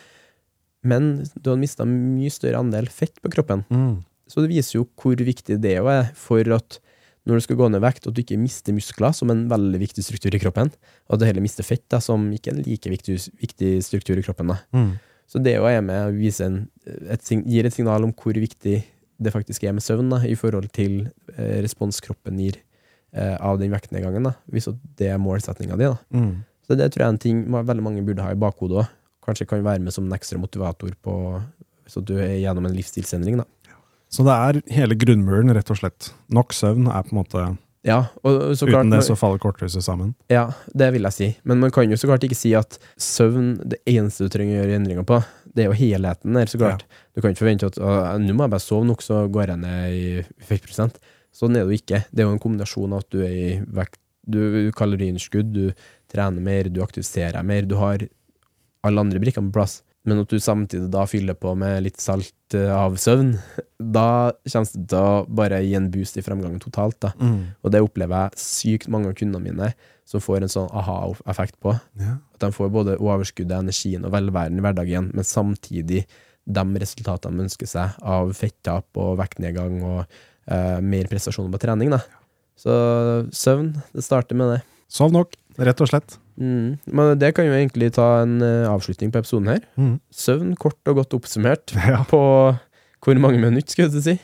[0.87, 3.63] Men du hadde mista mye større andel fett på kroppen.
[3.69, 3.99] Mm.
[4.27, 6.81] Så det viser jo hvor viktig det er for at
[7.27, 10.03] når du skal gå ned vekt, at du ikke mister muskler, som en veldig viktig
[10.05, 10.71] struktur i kroppen,
[11.09, 14.19] og at du heller mister fett, da, som ikke er en like viktig, viktig struktur
[14.19, 14.53] i kroppen.
[14.53, 14.61] da.
[14.71, 14.93] Mm.
[15.27, 18.79] Så det òg er med å vise en, et, gir et signal om hvor viktig
[19.17, 22.59] det faktisk er med søvn, da, i forhold til eh, respons kroppen gir
[23.15, 25.89] eh, av den vektnedgangen, da, hvis det er målsettinga di.
[26.13, 26.33] Mm.
[26.67, 28.95] Så det tror jeg er en ting veldig mange burde ha i bakhodet òg.
[29.27, 31.13] Kanskje kan være med som en ekstra motivator på
[31.87, 33.39] hvis du er gjennom en livsstilsendring.
[33.39, 33.45] da.
[34.11, 36.11] Så det er hele grunnmuren, rett og slett.
[36.31, 37.43] Nok søvn er på en måte
[37.87, 40.11] Ja, og så klart, Uten det så faller korthuset sammen.
[40.31, 41.27] Ja, det vil jeg si.
[41.47, 44.65] Men man kan jo så klart ikke si at søvn, det eneste du trenger å
[44.65, 45.21] gjøre endringer på,
[45.55, 46.83] det er jo helheten der, så klart.
[47.15, 49.95] Du kan ikke forvente at nå må jeg bare sove nok, så går jeg ned
[49.95, 50.03] i
[50.49, 50.99] fettprosent.
[51.33, 52.03] Sånn er det jo ikke.
[52.11, 55.71] Det er jo en kombinasjon av at du er i vekt, du kaloriinnskudd, du
[56.11, 58.03] trener mer, du aktiviserer mer, du har
[58.85, 59.79] alle andre brikkene på plass.
[60.07, 63.33] Men at du samtidig da fyller på med litt salt eh, av søvn,
[63.77, 66.99] da kommer det til å bare gi en boost i fremgangen totalt.
[67.03, 67.11] da.
[67.19, 67.57] Mm.
[67.61, 69.73] Og det opplever jeg sykt mange av kundene mine
[70.07, 71.75] som får en sånn aha-effekt på.
[71.99, 72.15] Ja.
[72.37, 76.05] At de får både overskuddet, energien og velværen i hverdagen, men samtidig
[76.47, 81.91] de resultatene de ønsker seg av fettap og vektnedgang og eh, mer prestasjoner på trening.
[81.91, 81.99] Da.
[82.57, 82.71] Så
[83.35, 84.61] søvn, det starter med det.
[84.87, 86.17] Sov nok, rett og slett.
[86.37, 86.77] Mm.
[86.93, 89.61] Men det kan jo egentlig ta en uh, avslutning på episoden her.
[89.79, 89.95] Mm.
[90.13, 92.03] Søvn kort og godt oppsummert Ja.
[92.09, 92.21] på
[93.07, 94.17] hvor mange minutter, skulle du si.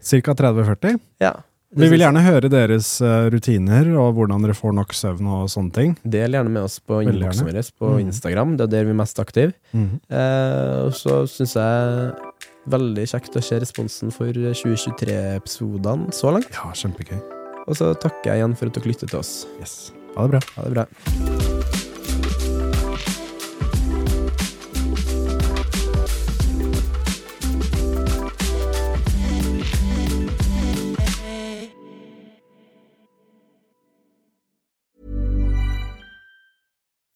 [0.00, 0.98] Cirka 30-40.
[1.22, 1.32] Ja.
[1.70, 5.70] Vi vil gjerne høre deres uh, rutiner, og hvordan dere får nok søvn og sånne
[5.76, 5.92] ting.
[6.02, 8.00] Del gjerne med oss på innboksen vår på Mm.
[8.08, 8.56] Instagram.
[8.58, 9.52] Det er der vi er mest aktive.
[9.70, 12.10] Eh, og så syns jeg
[12.74, 16.50] veldig kjekt å se responsen for 2023-episodene så langt.
[16.58, 17.22] Ja, kjempegøy.
[17.68, 19.34] Og så takker jeg igjen for at dere lytter til oss.
[19.62, 19.78] Yes.
[20.16, 20.40] Ha det bra.
[20.56, 20.86] Ha det bra.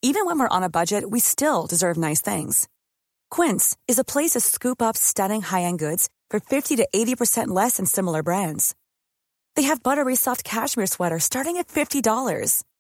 [0.07, 2.69] Even when we're on a budget, we still deserve nice things.
[3.31, 7.79] Quince is a place to scoop up stunning high-end goods for 50 to 80% less
[7.79, 8.75] than similar brands.
[9.57, 12.63] They have buttery soft cashmere sweaters starting at $50,